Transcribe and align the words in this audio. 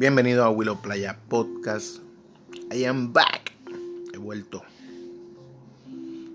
Bienvenido 0.00 0.44
a 0.44 0.50
Willow 0.50 0.80
Playa 0.80 1.18
Podcast. 1.28 1.98
I 2.72 2.86
am 2.86 3.12
back. 3.12 3.52
He 4.14 4.16
vuelto. 4.16 4.62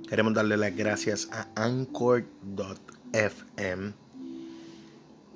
Queremos 0.08 0.36
darle 0.36 0.56
las 0.56 0.76
gracias 0.76 1.30
a 1.32 1.48
Anchor.fm 1.56 2.24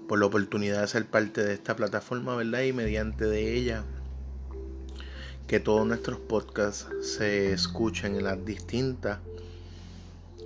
por 0.07 0.20
la 0.20 0.27
oportunidad 0.27 0.81
de 0.81 0.87
ser 0.87 1.07
parte 1.07 1.43
de 1.43 1.55
esta 1.55 1.75
plataforma, 1.75 2.35
¿verdad? 2.35 2.61
Y 2.61 2.71
mediante 2.71 3.25
de 3.25 3.55
ella 3.55 3.84
que 5.48 5.59
todos 5.59 5.87
nuestros 5.87 6.20
podcasts 6.20 6.87
se 7.01 7.51
escuchen 7.51 8.15
en 8.15 8.25
las 8.25 8.45
distintas 8.45 9.17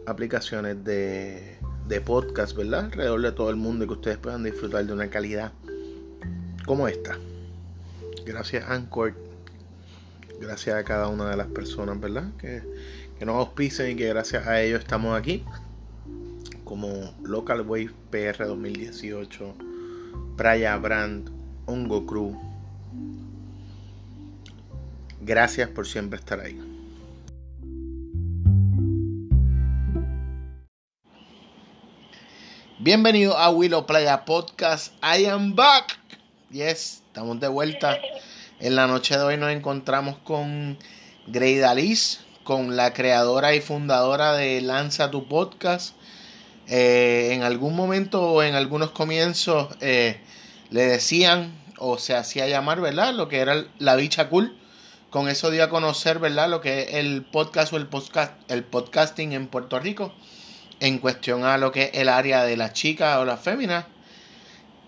aplicaciones 0.05 0.81
de, 0.85 1.59
de 1.89 1.99
podcast, 1.99 2.55
¿verdad? 2.55 2.85
Alrededor 2.85 3.21
de 3.23 3.33
todo 3.33 3.49
el 3.49 3.57
mundo 3.57 3.83
y 3.83 3.87
que 3.87 3.93
ustedes 3.95 4.19
puedan 4.19 4.43
disfrutar 4.43 4.85
de 4.85 4.93
una 4.93 5.09
calidad 5.09 5.51
como 6.65 6.87
esta. 6.87 7.17
Gracias 8.25 8.69
Anchor. 8.69 9.15
Gracias 10.39 10.75
a 10.75 10.83
cada 10.83 11.07
una 11.07 11.29
de 11.29 11.37
las 11.37 11.47
personas, 11.47 11.99
¿verdad? 11.99 12.31
Que, 12.37 12.63
que 13.17 13.25
nos 13.25 13.35
auspicen 13.35 13.91
y 13.91 13.95
que 13.95 14.07
gracias 14.07 14.47
a 14.47 14.61
ellos 14.61 14.81
estamos 14.81 15.17
aquí. 15.17 15.43
Como 16.63 17.13
Local 17.23 17.61
Wave 17.61 17.91
PR 18.09 18.47
2018, 18.47 19.55
Praya 20.37 20.77
Brand, 20.77 21.29
Hongo 21.65 22.05
Crew. 22.05 22.39
Gracias 25.21 25.69
por 25.69 25.87
siempre 25.87 26.19
estar 26.19 26.39
ahí. 26.39 26.59
Bienvenido 32.79 33.37
a 33.37 33.49
Willow 33.49 33.85
Playa 33.85 34.25
Podcast. 34.25 34.93
I 35.01 35.25
am 35.25 35.55
back. 35.55 35.97
Yes, 36.53 37.01
estamos 37.07 37.39
de 37.39 37.47
vuelta. 37.47 37.97
En 38.59 38.75
la 38.75 38.85
noche 38.85 39.17
de 39.17 39.23
hoy 39.23 39.37
nos 39.37 39.51
encontramos 39.51 40.19
con 40.19 40.77
Greida 41.25 41.73
Liz, 41.73 42.19
con 42.43 42.75
la 42.75 42.93
creadora 42.93 43.55
y 43.55 43.59
fundadora 43.59 44.33
de 44.33 44.61
Lanza 44.61 45.09
tu 45.09 45.27
Podcast. 45.27 45.95
Eh, 46.67 47.29
en 47.31 47.41
algún 47.41 47.75
momento 47.75 48.21
o 48.21 48.43
en 48.43 48.53
algunos 48.53 48.91
comienzos 48.91 49.75
eh, 49.81 50.21
le 50.69 50.83
decían 50.83 51.59
o 51.79 51.97
se 51.97 52.15
hacía 52.15 52.47
llamar, 52.47 52.81
¿verdad? 52.81 53.15
Lo 53.15 53.29
que 53.29 53.39
era 53.39 53.65
la 53.79 53.95
bicha 53.95 54.29
cool. 54.29 54.55
Con 55.09 55.29
eso 55.29 55.49
dio 55.49 55.63
a 55.63 55.71
conocer, 55.71 56.19
¿verdad? 56.19 56.49
Lo 56.49 56.61
que 56.61 56.83
es 56.83 56.93
el 56.93 57.23
podcast 57.23 57.73
o 57.73 57.77
el, 57.77 57.87
podcast, 57.87 58.33
el 58.51 58.63
podcasting 58.63 59.33
en 59.33 59.47
Puerto 59.47 59.79
Rico 59.79 60.13
en 60.79 60.99
cuestión 60.99 61.45
a 61.45 61.57
lo 61.57 61.71
que 61.71 61.85
es 61.85 61.89
el 61.93 62.09
área 62.09 62.43
de 62.43 62.57
las 62.57 62.73
chicas 62.73 63.17
o 63.17 63.25
las 63.25 63.39
féminas. 63.39 63.85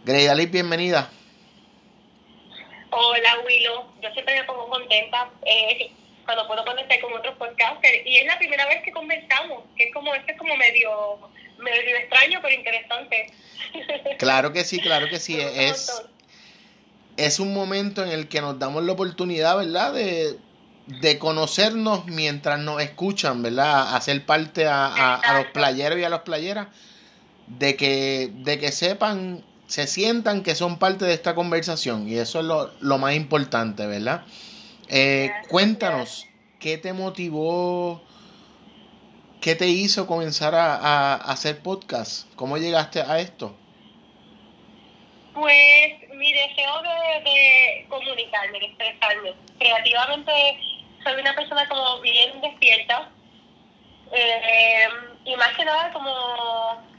Greida 0.05 0.35
Liz, 0.35 0.51
bienvenida. 0.51 1.09
Hola 2.97 3.39
Willow, 3.45 3.83
yo 4.01 4.09
siempre 4.13 4.39
me 4.39 4.45
pongo 4.45 4.69
contenta 4.69 5.29
eh, 5.45 5.91
cuando 6.23 6.47
puedo 6.47 6.63
conectar 6.63 6.97
con 7.01 7.11
otros 7.11 7.35
podcasters 7.35 8.05
y 8.05 8.15
es 8.15 8.25
la 8.25 8.37
primera 8.37 8.65
vez 8.67 8.83
que 8.85 8.91
conversamos, 8.93 9.63
que 9.75 9.87
es 9.87 9.93
como, 9.93 10.15
este 10.15 10.31
es 10.31 10.37
como 10.37 10.55
medio, 10.55 11.19
medio 11.59 11.97
extraño 11.97 12.39
pero 12.41 12.55
interesante. 12.55 13.33
Claro 14.17 14.53
que 14.53 14.63
sí, 14.63 14.79
claro 14.79 15.09
que 15.09 15.19
sí, 15.19 15.37
es, 15.37 16.03
es 17.17 17.39
un 17.41 17.53
momento 17.53 18.01
en 18.01 18.11
el 18.11 18.29
que 18.29 18.39
nos 18.39 18.57
damos 18.59 18.85
la 18.85 18.93
oportunidad, 18.93 19.57
¿verdad? 19.57 19.91
De, 19.91 20.37
de 20.87 21.19
conocernos 21.19 22.05
mientras 22.05 22.59
nos 22.59 22.81
escuchan, 22.81 23.43
¿verdad? 23.43 23.93
Hacer 23.93 24.25
parte 24.25 24.67
a, 24.67 25.15
a, 25.15 25.39
los 25.39 25.47
playeros 25.47 25.99
y 25.99 26.05
a 26.05 26.09
las 26.09 26.21
playeras 26.21 26.67
de 27.47 27.75
que, 27.75 28.29
de 28.31 28.57
que 28.57 28.71
sepan 28.71 29.43
se 29.67 29.87
sientan 29.87 30.43
que 30.43 30.55
son 30.55 30.77
parte 30.77 31.05
de 31.05 31.13
esta 31.13 31.35
conversación 31.35 32.07
y 32.07 32.17
eso 32.17 32.39
es 32.39 32.45
lo, 32.45 32.71
lo 32.81 32.97
más 32.97 33.15
importante, 33.15 33.85
¿verdad? 33.87 34.23
Eh, 34.87 35.31
cuéntanos, 35.49 36.27
¿qué 36.59 36.77
te 36.77 36.93
motivó? 36.93 38.01
¿Qué 39.41 39.55
te 39.55 39.67
hizo 39.67 40.07
comenzar 40.07 40.55
a, 40.55 40.75
a, 40.75 41.15
hacer 41.15 41.59
podcast? 41.61 42.31
¿Cómo 42.35 42.57
llegaste 42.57 43.01
a 43.01 43.19
esto? 43.19 43.55
Pues 45.33 46.09
mi 46.15 46.31
deseo 46.31 46.81
de, 46.81 47.29
de 47.29 47.85
comunicarme, 47.89 48.59
de 48.59 48.65
expresarme. 48.65 49.33
Creativamente 49.59 50.31
soy 51.03 51.21
una 51.21 51.35
persona 51.35 51.67
como 51.67 52.01
bien 52.01 52.41
despierta 52.41 53.11
eh, 54.11 54.87
y 55.25 55.35
más 55.35 55.55
que 55.55 55.65
nada 55.65 55.91
como 55.91 56.11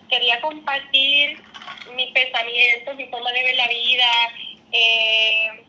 quería 0.09 0.41
compartir 0.41 1.43
mis 1.94 2.12
pensamientos, 2.12 2.97
mi 2.97 3.06
forma 3.06 3.33
de 3.33 3.43
ver 3.43 3.56
la 3.56 3.69
vida. 3.69 4.06
Eh, 4.72 5.65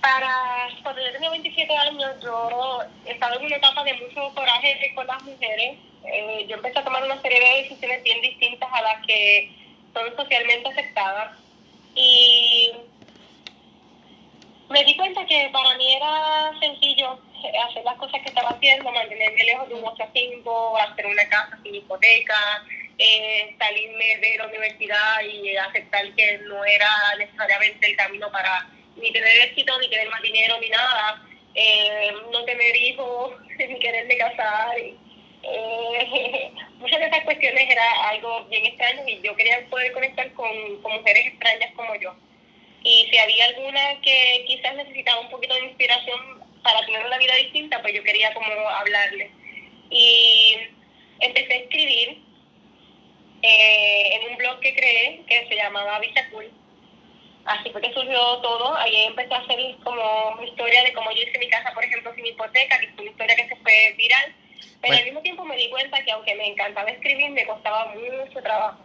para 0.00 0.68
cuando 0.82 1.02
yo 1.02 1.12
tenía 1.12 1.30
27 1.30 1.76
años, 1.76 2.12
yo 2.22 2.80
estaba 3.06 3.36
en 3.36 3.46
una 3.46 3.56
etapa 3.56 3.84
de 3.84 3.94
mucho 3.94 4.34
coraje 4.34 4.92
con 4.94 5.06
las 5.06 5.22
mujeres. 5.22 5.78
Eh, 6.04 6.46
yo 6.46 6.56
empecé 6.56 6.78
a 6.78 6.84
tomar 6.84 7.02
una 7.04 7.20
serie 7.22 7.40
de 7.40 7.62
decisiones 7.62 8.02
bien 8.02 8.20
distintas 8.20 8.68
a 8.70 8.82
las 8.82 9.06
que 9.06 9.50
son 9.94 10.14
socialmente 10.16 10.68
aceptadas. 10.68 11.38
Y 11.94 12.72
me 14.68 14.84
di 14.84 14.96
cuenta 14.96 15.24
que 15.24 15.48
para 15.52 15.76
mí 15.76 15.94
era 15.94 16.52
sencillo 16.60 17.18
hacer 17.68 17.84
las 17.84 17.96
cosas 17.96 18.20
que 18.22 18.28
estaba 18.28 18.50
haciendo, 18.50 18.90
mantenerme 18.90 19.44
lejos 19.44 19.68
de 19.68 19.74
un 19.74 19.84
ostracismo, 19.84 20.76
hacer 20.78 21.06
una 21.06 21.28
casa 21.28 21.58
sin 21.62 21.74
hipoteca, 21.74 22.64
eh, 22.98 23.54
salirme 23.58 24.16
de 24.18 24.38
la 24.38 24.46
universidad 24.46 25.22
y 25.22 25.56
aceptar 25.56 26.14
que 26.14 26.38
no 26.38 26.64
era 26.64 26.88
necesariamente 27.18 27.90
el 27.90 27.96
camino 27.96 28.30
para 28.30 28.68
ni 28.96 29.12
tener 29.12 29.40
éxito, 29.40 29.78
ni 29.80 29.88
tener 29.88 30.08
más 30.10 30.22
dinero, 30.22 30.58
ni 30.60 30.68
nada, 30.68 31.22
eh, 31.54 32.12
no 32.30 32.44
tener 32.44 32.76
hijos, 32.76 33.32
ni 33.58 33.78
quererme 33.78 34.16
casar. 34.16 34.76
Eh, 35.42 36.50
muchas 36.78 37.00
de 37.00 37.06
esas 37.06 37.24
cuestiones 37.24 37.68
era 37.68 38.08
algo 38.08 38.44
bien 38.44 38.66
extraño 38.66 39.02
y 39.06 39.20
yo 39.20 39.34
quería 39.36 39.64
poder 39.68 39.92
conectar 39.92 40.32
con, 40.32 40.82
con 40.82 40.92
mujeres 40.92 41.26
extrañas 41.26 41.72
como 41.74 41.94
yo. 41.96 42.14
Y 42.82 43.08
si 43.10 43.18
había 43.18 43.46
alguna 43.46 44.00
que 44.02 44.44
quizás 44.46 44.74
necesitaba 44.76 45.20
un 45.20 45.30
poquito 45.30 45.54
de 45.54 45.64
inspiración 45.64 46.33
para 46.64 46.84
tener 46.86 47.06
una 47.06 47.18
vida 47.18 47.34
distinta, 47.36 47.80
pues 47.82 47.94
yo 47.94 48.02
quería 48.02 48.32
como 48.34 48.46
hablarle. 48.68 49.30
Y 49.90 50.56
empecé 51.20 51.52
a 51.52 51.56
escribir 51.58 52.24
eh, 53.42 54.14
en 54.16 54.30
un 54.32 54.36
blog 54.38 54.58
que 54.60 54.74
creé 54.74 55.22
que 55.28 55.46
se 55.46 55.54
llamaba 55.54 56.00
Cool. 56.32 56.50
Así 57.44 57.68
fue 57.70 57.82
que 57.82 57.92
surgió 57.92 58.18
todo. 58.38 58.74
Ahí 58.76 58.96
empecé 59.04 59.34
a 59.34 59.38
hacer 59.38 59.58
como 59.84 60.42
historia 60.42 60.82
de 60.82 60.94
cómo 60.94 61.10
yo 61.12 61.22
hice 61.28 61.38
mi 61.38 61.48
casa, 61.50 61.70
por 61.74 61.84
ejemplo, 61.84 62.12
sin 62.16 62.24
hipoteca, 62.26 62.80
que 62.80 62.88
fue 62.92 63.02
una 63.02 63.10
historia 63.10 63.36
que 63.36 63.48
se 63.48 63.56
fue 63.56 63.94
viral. 63.98 64.34
Pero 64.58 64.78
Pues- 64.80 64.98
al 64.98 65.04
mismo 65.04 65.20
tiempo 65.20 65.44
me 65.44 65.56
di 65.56 65.68
cuenta 65.68 66.02
que 66.02 66.10
aunque 66.12 66.34
me 66.34 66.46
encantaba 66.48 66.88
escribir, 66.90 67.30
me 67.30 67.44
costaba 67.46 67.94
mucho 67.94 68.40
trabajo. 68.42 68.78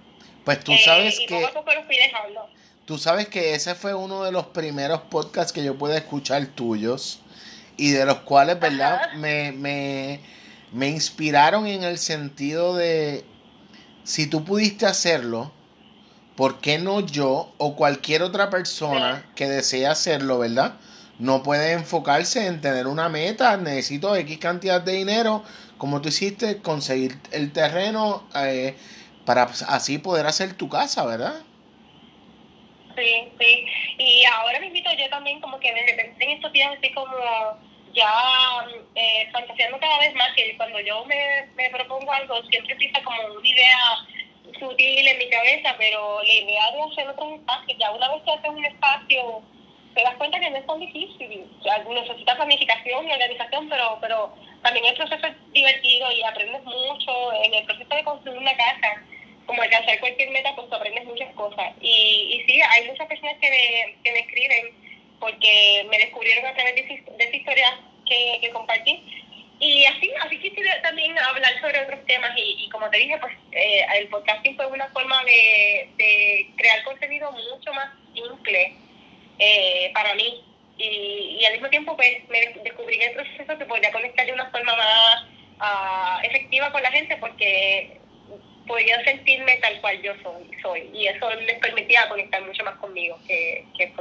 Pues 0.43 0.61
tú 0.63 0.73
Eh, 0.73 0.77
sabes 0.83 1.19
y 1.21 1.25
que 1.25 1.35
poco 1.35 1.47
a 1.47 1.53
poco 1.53 1.73
lo 1.73 1.83
fui 1.85 1.95
dejando. 1.95 2.49
tú 2.85 2.97
sabes 2.97 3.29
que 3.29 3.53
ese 3.53 3.75
fue 3.75 3.93
uno 3.93 4.23
de 4.25 4.31
los 4.33 4.47
primeros 4.47 5.01
podcasts 5.01 5.53
que 5.53 5.63
yo 5.63 5.77
pude 5.77 5.95
escuchar 5.97 6.45
tuyos 6.47 7.21
y 7.79 7.91
de 7.91 8.05
los 8.05 8.19
cuales, 8.19 8.59
¿verdad? 8.59 9.13
Me, 9.13 9.51
me, 9.53 10.19
me 10.71 10.89
inspiraron 10.89 11.65
en 11.65 11.83
el 11.83 11.97
sentido 11.97 12.75
de 12.75 13.23
si 14.03 14.27
tú 14.27 14.43
pudiste 14.43 14.85
hacerlo, 14.85 15.51
¿por 16.35 16.59
qué 16.59 16.77
no 16.77 16.99
yo 16.99 17.53
o 17.57 17.75
cualquier 17.75 18.21
otra 18.21 18.49
persona 18.49 19.25
que 19.35 19.47
desee 19.47 19.87
hacerlo, 19.87 20.39
¿verdad? 20.39 20.73
No 21.19 21.43
puede 21.43 21.73
enfocarse 21.73 22.47
en 22.47 22.61
tener 22.61 22.87
una 22.87 23.09
meta, 23.09 23.57
necesito 23.57 24.15
X 24.15 24.37
cantidad 24.37 24.81
de 24.81 24.93
dinero, 24.93 25.43
como 25.77 26.01
tú 26.01 26.09
hiciste, 26.09 26.61
conseguir 26.61 27.17
el 27.31 27.51
terreno 27.51 28.27
eh, 28.35 28.75
para 29.25 29.43
así 29.43 29.97
poder 29.97 30.25
hacer 30.25 30.53
tu 30.53 30.69
casa, 30.69 31.05
¿verdad? 31.05 31.35
Sí, 32.97 33.31
sí. 33.39 33.65
Y 33.97 34.25
ahora 34.25 34.59
me 34.59 34.67
invito 34.67 34.89
yo 34.97 35.09
también 35.09 35.39
como 35.41 35.59
que 35.59 35.73
de 35.73 35.81
repente 35.91 36.23
en 36.23 36.31
estos 36.31 36.51
días 36.51 36.73
estoy 36.73 36.93
como 36.93 37.13
ya 37.93 38.67
eh, 38.95 39.29
fantaseando 39.31 39.79
cada 39.79 39.99
vez 39.99 40.13
más 40.15 40.29
que 40.35 40.55
cuando 40.57 40.79
yo 40.81 41.05
me, 41.05 41.47
me 41.55 41.69
propongo 41.69 42.11
algo 42.11 42.41
siempre 42.49 42.73
empieza 42.73 43.01
como 43.03 43.21
una 43.33 43.47
idea 43.47 43.77
sutil 44.59 45.07
en 45.07 45.17
mi 45.17 45.29
cabeza, 45.29 45.75
pero 45.77 46.21
la 46.23 46.33
idea 46.33 46.71
de 46.71 46.81
hacer 46.81 47.07
otros 47.07 47.33
espacios, 47.33 47.77
ya 47.79 47.91
una 47.91 48.13
vez 48.13 48.23
que 48.23 48.31
haces 48.31 48.49
un 48.49 48.65
espacio 48.65 49.43
te 49.95 50.03
das 50.03 50.15
cuenta 50.15 50.39
que 50.39 50.49
no 50.49 50.57
es 50.57 50.67
tan 50.67 50.79
difícil, 50.79 51.45
sea, 51.63 51.77
necesitas 51.79 52.35
planificación 52.35 53.07
y 53.07 53.11
organización, 53.11 53.69
pero, 53.69 53.97
pero 53.99 54.33
también 54.61 54.85
el 54.85 54.95
proceso 54.95 55.27
es 55.27 55.51
divertido 55.51 56.11
y 56.11 56.23
aprendes 56.23 56.63
mucho 56.63 57.33
en 57.43 57.53
el 57.53 57.65
proceso 57.65 57.95
de 57.95 58.03
construir 58.03 58.37
una 58.37 58.55
casa 58.55 59.03
como 59.45 59.63
alcanzar 59.63 59.99
cualquier 59.99 60.29
meta, 60.29 60.55
pues 60.55 60.69
tú 60.69 60.75
aprendes 60.75 61.05
muchas 61.05 61.33
cosas. 61.33 61.73
Y, 61.81 61.87
y 61.89 62.43
sí, 62.45 62.61
hay 62.61 62.87
muchas 62.87 63.07
personas 63.07 63.35
que 63.41 63.49
me, 63.49 63.95
que 64.03 64.11
me 64.11 64.19
escriben 64.19 64.88
porque 65.19 65.85
me 65.89 65.97
descubrieron 65.97 66.45
a 66.45 66.53
través 66.53 66.75
de, 66.75 66.81
de 66.81 67.23
esa 67.23 67.35
historia 67.35 67.79
que, 68.07 68.39
que 68.41 68.49
compartí. 68.51 69.03
Y 69.59 69.85
así, 69.85 70.09
así 70.21 70.39
quisiera 70.39 70.81
también 70.81 71.17
hablar 71.19 71.59
sobre 71.59 71.81
otros 71.81 72.05
temas 72.05 72.31
y, 72.37 72.63
y 72.63 72.69
como 72.69 72.89
te 72.89 72.97
dije, 72.97 73.17
pues 73.17 73.33
eh, 73.51 73.85
el 73.97 74.07
podcasting 74.07 74.55
fue 74.55 74.67
una 74.67 74.87
forma 74.89 75.21
de, 75.25 75.89
de 75.97 76.49
crear 76.55 76.81
contenido 76.85 77.29
mucho 77.31 77.73
más 77.73 77.89
simple 78.13 78.73
eh, 79.37 79.91
para 79.93 80.15
mí. 80.15 80.43
Y, 80.77 81.39
y, 81.41 81.45
al 81.45 81.53
mismo 81.53 81.69
tiempo 81.69 81.93
pues 81.97 82.23
me 82.29 82.39
descubrí 82.63 82.95
en 82.95 83.09
el 83.09 83.15
proceso 83.15 83.57
que 83.57 83.65
podía 83.65 83.91
conectar 83.91 84.25
de 84.25 84.31
una 84.31 84.49
forma 84.49 84.73
más 84.77 85.23
uh, 85.59 86.25
efectiva 86.25 86.71
con 86.71 86.81
la 86.81 86.89
gente 86.89 87.17
porque 87.17 87.99
podía 88.65 89.03
sentirme 89.03 89.57
tal 89.57 89.81
cual 89.81 90.01
yo 90.01 90.13
soy, 90.23 90.49
soy 90.61 90.89
y 90.93 91.07
eso 91.07 91.29
les 91.33 91.57
permitía 91.57 92.07
conectar 92.07 92.41
mucho 92.45 92.63
más 92.63 92.75
conmigo, 92.75 93.19
que, 93.27 93.35
que 93.35 93.48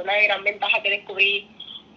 una 0.09 0.23
gran 0.23 0.43
ventaja 0.43 0.81
que 0.81 0.89
descubrí 0.89 1.47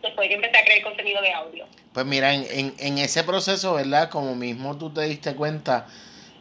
después 0.02 0.28
que 0.28 0.34
empecé 0.34 0.58
a 0.58 0.64
crear 0.64 0.82
contenido 0.82 1.22
de 1.22 1.32
audio. 1.32 1.66
Pues 1.92 2.06
mira, 2.06 2.34
en, 2.34 2.46
en, 2.50 2.74
en 2.78 2.98
ese 2.98 3.22
proceso, 3.24 3.74
¿verdad? 3.74 4.10
Como 4.10 4.34
mismo 4.34 4.76
tú 4.76 4.90
te 4.90 5.02
diste 5.02 5.34
cuenta, 5.34 5.86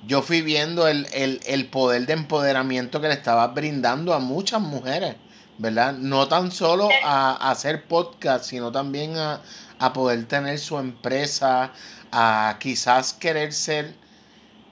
yo 0.05 0.21
fui 0.21 0.41
viendo 0.41 0.87
el, 0.87 1.07
el, 1.13 1.39
el 1.45 1.67
poder 1.67 2.05
de 2.05 2.13
empoderamiento 2.13 3.01
que 3.01 3.07
le 3.07 3.13
estaba 3.13 3.47
brindando 3.47 4.13
a 4.13 4.19
muchas 4.19 4.61
mujeres, 4.61 5.15
¿verdad? 5.57 5.93
No 5.93 6.27
tan 6.27 6.51
solo 6.51 6.89
a, 7.03 7.31
a 7.31 7.51
hacer 7.51 7.85
podcast, 7.87 8.45
sino 8.45 8.71
también 8.71 9.17
a, 9.17 9.41
a 9.79 9.93
poder 9.93 10.27
tener 10.27 10.57
su 10.57 10.79
empresa, 10.79 11.71
a 12.11 12.57
quizás 12.59 13.13
querer 13.13 13.53
ser 13.53 13.93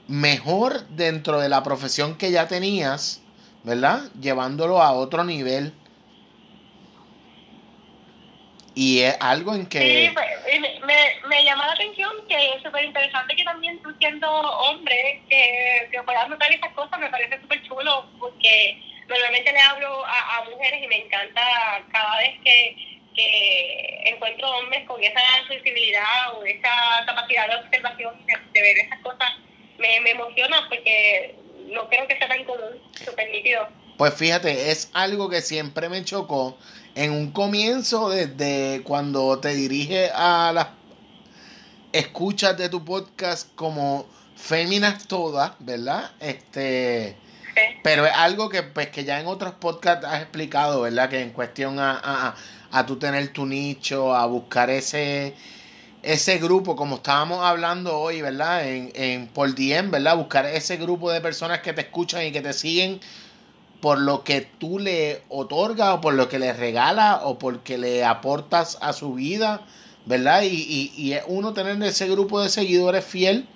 mejor 0.08 0.88
dentro 0.88 1.40
de 1.40 1.50
la 1.50 1.62
profesión 1.62 2.18
que 2.18 2.32
ya 2.32 2.48
tenías, 2.48 3.22
¿verdad? 3.64 4.02
Llevándolo 4.20 4.82
a 4.82 4.94
otro 4.94 5.24
nivel. 5.24 5.74
Y 8.80 9.02
es 9.02 9.18
algo 9.20 9.54
en 9.54 9.66
que... 9.66 10.08
Sí, 10.08 10.14
pues, 10.14 10.26
me, 10.86 11.28
me, 11.28 11.44
llama 11.44 11.68
la 11.68 11.74
atención 11.74 12.14
que 12.30 12.52
es 12.52 12.64
súper 12.64 12.86
interesante 12.86 13.36
que 13.36 13.44
también 13.44 13.78
tú 13.82 13.94
siendo 14.00 14.32
hombre, 14.32 15.22
que, 15.28 15.90
que 15.92 16.02
puedas 16.04 16.30
notar 16.30 16.50
esas 16.50 16.72
cosas, 16.72 16.98
me 16.98 17.10
parece 17.10 17.42
súper 17.42 17.62
chulo, 17.64 18.10
porque 18.18 18.82
normalmente 19.10 19.52
le 19.52 19.60
hablo 19.60 20.06
a, 20.06 20.38
a 20.38 20.44
mujeres 20.46 20.82
y 20.82 20.88
me 20.88 21.04
encanta 21.04 21.42
cada 21.92 22.20
vez 22.20 22.40
que 22.42 23.00
que 23.14 24.12
encuentro 24.12 24.50
hombres 24.50 24.88
con 24.88 25.04
esa 25.04 25.20
sensibilidad 25.50 26.36
o 26.38 26.46
esa 26.46 27.04
capacidad 27.06 27.50
de 27.50 27.56
observación, 27.58 28.16
de, 28.54 28.62
ver 28.62 28.78
esas 28.78 29.00
cosas, 29.00 29.30
me, 29.78 30.00
me, 30.00 30.12
emociona 30.12 30.66
porque 30.70 31.36
no 31.66 31.90
creo 31.90 32.08
que 32.08 32.18
sea 32.18 32.30
tan 32.30 32.46
común, 32.46 32.82
súper 32.94 33.30
nítido. 33.30 33.68
Pues 33.98 34.14
fíjate, 34.14 34.72
es 34.72 34.90
algo 34.94 35.30
que 35.30 35.42
siempre 35.42 35.90
me 35.90 36.06
chocó 36.06 36.58
en 37.00 37.12
un 37.12 37.32
comienzo 37.32 38.10
desde 38.10 38.82
cuando 38.84 39.40
te 39.40 39.56
dirige 39.56 40.12
a 40.14 40.52
las 40.54 40.68
escuchas 41.94 42.58
de 42.58 42.68
tu 42.68 42.84
podcast 42.84 43.56
como 43.56 44.06
féminas 44.36 45.08
todas, 45.08 45.54
¿verdad? 45.60 46.12
Este... 46.20 47.16
Pero 47.84 48.06
es 48.06 48.12
algo 48.14 48.50
que 48.50 48.64
pues 48.64 48.90
que 48.90 49.06
ya 49.06 49.20
en 49.22 49.28
otros 49.28 49.54
podcasts 49.54 50.06
has 50.06 50.22
explicado, 50.22 50.82
¿verdad? 50.82 51.10
Que 51.10 51.22
en 51.22 51.32
cuestión 51.32 51.80
a, 51.80 52.02
a, 52.04 52.36
a 52.72 52.86
tú 52.86 52.98
tener 52.98 53.30
tu 53.30 53.46
nicho, 53.46 54.14
a 54.14 54.26
buscar 54.26 54.70
ese, 54.70 55.34
ese 56.04 56.38
grupo, 56.38 56.76
como 56.76 56.98
estábamos 56.98 57.46
hablando 57.46 57.98
hoy, 57.98 58.22
¿verdad? 58.22 58.68
En, 58.68 58.92
en 58.96 59.28
por 59.28 59.56
DM, 59.56 59.90
¿verdad? 59.90 60.18
Buscar 60.18 60.46
ese 60.48 60.76
grupo 60.76 61.12
de 61.12 61.22
personas 61.22 61.60
que 61.60 61.72
te 61.72 61.82
escuchan 61.82 62.26
y 62.26 62.34
que 62.34 62.42
te 62.42 62.52
siguen 62.52 63.00
por 63.82 64.00
lo 64.00 64.24
que 64.24 64.42
tú 64.42 64.80
le 64.80 65.24
otorgas 65.30 65.96
o 65.96 66.02
por 66.02 66.14
lo 66.14 66.28
que 66.28 66.40
le 66.40 66.54
regalas 66.54 67.22
o 67.24 67.40
porque 67.40 67.78
le 67.78 68.04
aportas 68.04 68.78
a 68.82 68.94
su 68.94 69.14
vida, 69.14 69.62
¿verdad? 70.06 70.44
Y, 70.44 70.48
y, 70.48 70.92
y 70.96 71.18
uno 71.28 71.54
tener 71.54 71.82
ese 71.84 72.10
grupo 72.10 72.42
de 72.42 72.50
seguidores 72.50 73.06
fiel, 73.06 73.48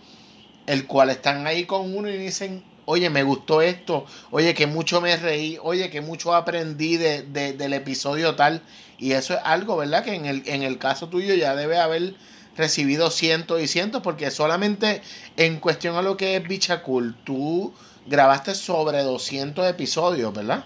el 0.66 0.88
cual 0.88 1.10
están 1.10 1.46
ahí 1.46 1.66
con 1.66 1.96
uno 1.96 2.10
y 2.10 2.18
dicen, 2.18 2.64
oye, 2.86 3.10
me 3.10 3.24
gustó 3.24 3.62
esto, 3.62 4.06
oye, 4.31 4.54
que 4.54 4.68
mucho 4.68 5.02
me 5.02 5.16
reí, 5.18 5.58
oye, 5.62 5.90
que 5.90 6.02
mucho 6.02 6.34
aprendí 6.34 6.98
de, 6.98 7.24
de, 7.24 7.54
del 7.54 7.74
episodio 7.74 8.36
tal. 8.36 8.62
Y 8.98 9.14
eso 9.14 9.34
es 9.34 9.40
algo, 9.44 9.78
¿verdad? 9.78 10.04
Que 10.04 10.16
en 10.16 10.25
el, 10.25 10.44
en 10.46 10.64
el 10.64 10.78
caso 10.78 11.10
tuyo 11.10 11.34
ya 11.34 11.56
debe 11.56 11.80
haber 11.80 12.16
recibido 12.56 13.10
cientos 13.10 13.62
y 13.62 13.68
cientos, 13.68 14.02
porque 14.02 14.31
solamente 14.31 15.02
en 15.38 15.60
cuestión 15.60 15.96
a 15.96 16.02
lo 16.02 16.18
que 16.18 16.36
es 16.36 16.48
Bicha 16.48 16.84
Cool, 16.84 17.16
tú 17.24 17.74
grabaste 18.06 18.56
sobre 18.56 19.00
200 19.04 19.70
episodios, 19.70 20.34
¿verdad? 20.34 20.64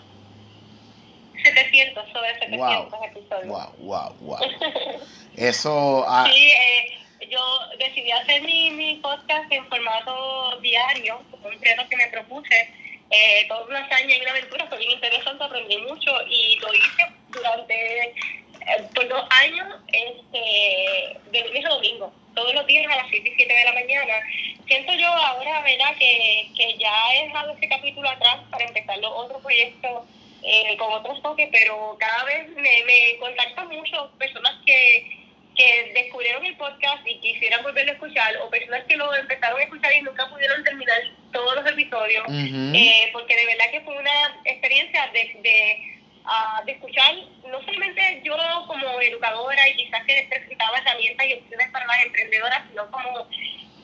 700, 1.43 2.11
sobre 2.11 2.39
700 2.39 2.99
episodios. 3.05 3.47
Wow, 3.47 3.73
wow, 3.79 4.15
wow. 4.21 4.39
Eso... 5.35 6.05
Ah, 6.07 6.27
sí, 6.31 6.49
eh, 6.49 6.97
yo 7.29 7.39
decidí 7.79 8.11
hacer 8.11 8.41
mi, 8.43 8.71
mi 8.71 8.95
podcast 8.95 9.51
en 9.51 9.65
formato 9.67 10.59
diario, 10.61 11.21
un 11.43 11.61
reto 11.61 11.87
que 11.89 11.97
me 11.97 12.07
propuse. 12.07 12.73
Eh, 13.09 13.45
toda 13.47 13.63
una 13.65 13.85
hazaña 13.85 14.17
y 14.17 14.21
una 14.21 14.31
aventura, 14.31 14.67
fue 14.67 14.79
bien 14.79 14.91
interesante, 14.91 15.41
aprendí 15.41 15.77
mucho 15.77 16.11
y 16.29 16.57
lo 16.59 16.73
hice 16.73 17.07
durante 17.29 18.13
eh, 18.67 18.83
por 18.93 19.07
dos 19.07 19.25
años 19.29 19.75
este, 19.87 21.17
de 21.31 21.47
lunes 21.47 21.65
a 21.65 21.69
domingo, 21.69 22.13
todos 22.35 22.53
los 22.53 22.67
días 22.67 22.85
a 22.91 22.97
las 22.97 23.07
7 23.09 23.29
y 23.29 23.35
7 23.35 23.53
de 23.53 23.63
la 23.63 23.73
mañana. 23.73 24.13
Siento 24.67 24.93
yo 24.93 25.07
ahora, 25.07 25.61
¿verdad?, 25.61 25.95
que, 25.97 26.49
que 26.57 26.77
ya 26.77 26.91
he 27.13 27.27
dejado 27.27 27.53
ese 27.53 27.69
capítulo 27.69 28.09
atrás 28.09 28.39
para 28.51 28.65
empezar 28.65 28.97
los 28.97 29.11
otros 29.13 29.41
proyectos 29.41 30.03
eh, 30.43 30.66
con 30.77 30.93
otros 30.93 31.21
toques, 31.21 31.49
pero 31.51 31.97
cada 31.99 32.23
vez 32.25 32.49
me, 32.49 32.83
me 32.85 33.17
contactan 33.19 33.67
mucho 33.69 34.11
personas 34.17 34.53
que 34.65 35.17
que 35.57 35.91
descubrieron 35.93 36.45
el 36.45 36.55
podcast 36.55 37.05
y 37.05 37.19
quisieran 37.19 37.63
volverlo 37.63 37.91
a 37.91 37.95
escuchar, 37.95 38.37
o 38.37 38.49
personas 38.49 38.83
que 38.85 38.95
lo 38.95 39.13
empezaron 39.15 39.59
a 39.59 39.63
escuchar 39.63 39.91
y 39.95 40.01
nunca 40.03 40.29
pudieron 40.29 40.63
terminar 40.63 40.99
todos 41.33 41.55
los 41.55 41.65
episodios, 41.65 42.25
eh, 42.29 43.09
porque 43.11 43.35
de 43.35 43.45
verdad 43.47 43.71
que 43.71 43.81
fue 43.81 43.97
una 43.97 44.39
experiencia 44.45 45.09
de, 45.13 45.19
de, 45.41 45.99
uh, 46.23 46.65
de, 46.65 46.71
escuchar, 46.73 47.15
no 47.49 47.59
solamente 47.63 48.21
yo 48.23 48.35
como 48.67 49.01
educadora 49.01 49.67
y 49.67 49.75
quizás 49.75 50.05
que 50.05 50.27
necesitaba 50.29 50.77
herramientas 50.77 51.25
y 51.25 51.33
opciones 51.33 51.69
para 51.71 51.87
las 51.87 52.05
emprendedoras, 52.05 52.61
sino 52.69 52.91
como 52.91 53.27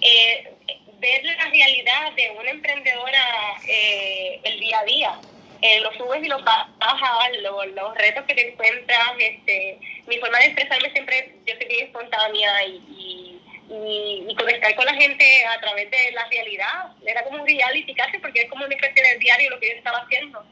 eh, 0.02 0.54
ver 1.00 1.26
la 1.26 1.50
realidad 1.50 2.14
de 2.16 2.30
una 2.40 2.52
emprendedora 2.52 3.24
eh, 3.68 4.40
el 4.44 4.60
día 4.60 4.80
a 4.80 4.86
día. 4.86 5.20
Eh, 5.64 5.80
los 5.80 5.96
subes 5.96 6.22
y 6.22 6.28
los 6.28 6.44
bajas, 6.44 7.30
los, 7.42 7.68
los 7.68 7.96
retos 7.96 8.26
que 8.26 8.36
te 8.36 8.52
encuentras, 8.52 9.14
este, 9.18 9.80
mi 10.08 10.18
forma 10.18 10.38
de 10.40 10.48
expresarme 10.48 10.92
siempre, 10.92 11.36
yo 11.46 11.56
soy 11.56 11.68
bien 11.68 11.86
espontánea 11.86 12.66
y, 12.66 13.40
y, 13.70 14.26
y, 14.28 14.36
conectar 14.36 14.76
con 14.76 14.86
la 14.86 14.94
gente 14.94 15.26
a 15.46 15.62
través 15.62 15.90
de 15.90 16.12
la 16.12 16.28
realidad. 16.28 16.92
Era 17.06 17.24
como 17.24 17.42
un 17.42 17.48
reality 17.48 17.96
casi 17.96 18.18
porque 18.18 18.42
es 18.42 18.50
como 18.50 18.66
una 18.66 18.76
especie 18.76 19.02
de 19.02 19.18
diario 19.20 19.52
lo 19.52 19.60
que 19.62 19.70
yo 19.70 19.76
estaba 19.76 20.00
haciendo. 20.00 20.44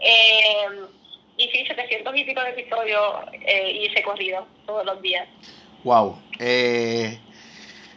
Eh, 0.00 0.66
y 1.38 1.48
sí, 1.48 1.64
700 1.66 2.14
y 2.14 2.24
pico 2.24 2.42
de 2.42 2.50
episodios 2.50 3.24
eh, 3.46 3.70
y 3.70 3.86
ese 3.86 4.02
corrido 4.02 4.46
todos 4.66 4.84
los 4.84 5.00
días. 5.00 5.26
Wow. 5.84 6.18
Eh, 6.38 7.18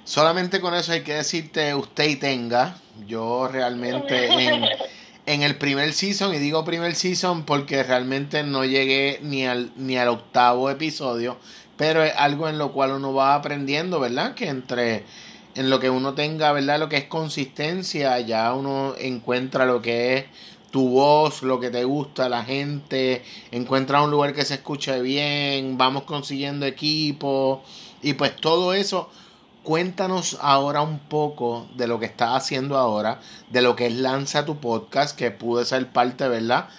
solamente 0.04 0.62
con 0.62 0.74
eso 0.74 0.92
hay 0.92 1.02
que 1.02 1.16
decirte 1.16 1.74
usted 1.76 2.10
y 2.10 2.16
tenga. 2.16 2.76
Yo 3.08 3.48
realmente 3.48 4.28
en, 4.28 4.66
en 5.26 5.42
el 5.44 5.56
primer 5.56 5.94
season, 5.94 6.34
y 6.34 6.40
digo 6.40 6.64
primer 6.66 6.96
season 6.96 7.46
porque 7.46 7.84
realmente 7.84 8.44
no 8.44 8.66
llegué 8.66 9.20
ni 9.22 9.46
al, 9.46 9.72
ni 9.76 9.98
al 9.98 10.10
octavo 10.10 10.70
episodio, 10.70 11.38
pero 11.78 12.04
es 12.04 12.14
algo 12.16 12.50
en 12.50 12.58
lo 12.58 12.72
cual 12.74 12.92
uno 12.92 13.14
va 13.14 13.36
aprendiendo, 13.36 14.00
¿verdad? 14.00 14.36
Que 14.36 14.50
entre 14.50 15.04
en 15.56 15.70
lo 15.70 15.80
que 15.80 15.90
uno 15.90 16.14
tenga, 16.14 16.52
¿verdad? 16.52 16.80
Lo 16.80 16.90
que 16.90 16.98
es 16.98 17.06
consistencia, 17.06 18.20
ya 18.20 18.54
uno 18.54 18.96
encuentra 18.98 19.66
lo 19.66 19.82
que 19.82 20.18
es 20.18 20.26
tu 20.72 20.90
voz, 20.90 21.44
lo 21.44 21.60
que 21.60 21.70
te 21.70 21.84
gusta, 21.84 22.30
la 22.30 22.44
gente, 22.44 23.24
encuentra 23.52 24.02
un 24.02 24.10
lugar 24.10 24.34
que 24.34 24.46
se 24.46 24.56
escuche 24.56 25.02
bien, 25.02 25.78
vamos 25.78 26.04
consiguiendo 26.04 26.66
equipo 26.66 27.62
y 28.02 28.14
pues 28.14 28.36
todo 28.38 28.74
eso 28.74 29.10
cuéntanos 29.64 30.38
ahora 30.42 30.82
un 30.82 31.00
poco 31.00 31.68
de 31.76 31.88
lo 31.88 32.00
que 32.00 32.06
estás 32.06 32.32
haciendo 32.36 32.78
ahora, 32.78 33.20
de 33.50 33.62
lo 33.62 33.76
que 33.76 33.88
es 33.88 33.94
Lanza 33.94 34.46
tu 34.46 34.60
podcast, 34.60 35.18
que 35.18 35.32
pude 35.32 35.66
ser 35.66 35.88
parte, 35.90 36.28
¿verdad? 36.28 36.70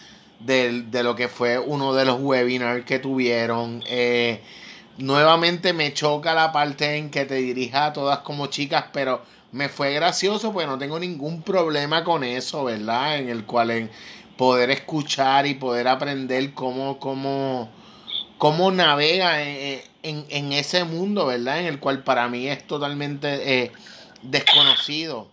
De, 0.40 0.82
de 0.82 1.02
lo 1.02 1.14
que 1.14 1.28
fue 1.28 1.58
uno 1.58 1.94
de 1.94 2.04
los 2.04 2.20
webinars 2.20 2.84
que 2.84 2.98
tuvieron. 2.98 3.84
Eh, 3.86 4.42
nuevamente 4.98 5.72
me 5.72 5.92
choca 5.92 6.34
la 6.34 6.50
parte 6.50 6.96
en 6.96 7.10
que 7.10 7.24
te 7.24 7.36
dirijas 7.36 7.90
a 7.90 7.92
todas 7.92 8.18
como 8.20 8.48
chicas, 8.48 8.86
pero 8.92 9.22
me 9.52 9.68
fue 9.68 9.92
gracioso 9.92 10.52
porque 10.52 10.66
no 10.66 10.78
tengo 10.78 10.98
ningún 10.98 11.42
problema 11.42 12.02
con 12.04 12.24
eso, 12.24 12.64
¿verdad? 12.64 13.18
En 13.18 13.28
el 13.28 13.44
cual 13.44 13.70
en 13.70 13.90
poder 14.36 14.70
escuchar 14.70 15.46
y 15.46 15.54
poder 15.54 15.88
aprender 15.88 16.54
cómo, 16.54 16.98
cómo, 16.98 17.70
cómo 18.38 18.70
navega 18.70 19.42
en, 19.42 19.82
en, 20.02 20.52
ese 20.52 20.84
mundo, 20.84 21.26
¿verdad? 21.26 21.60
En 21.60 21.66
el 21.66 21.78
cual 21.78 22.02
para 22.02 22.28
mí 22.28 22.48
es 22.48 22.66
totalmente 22.66 23.62
eh, 23.62 23.72
desconocido. 24.22 25.28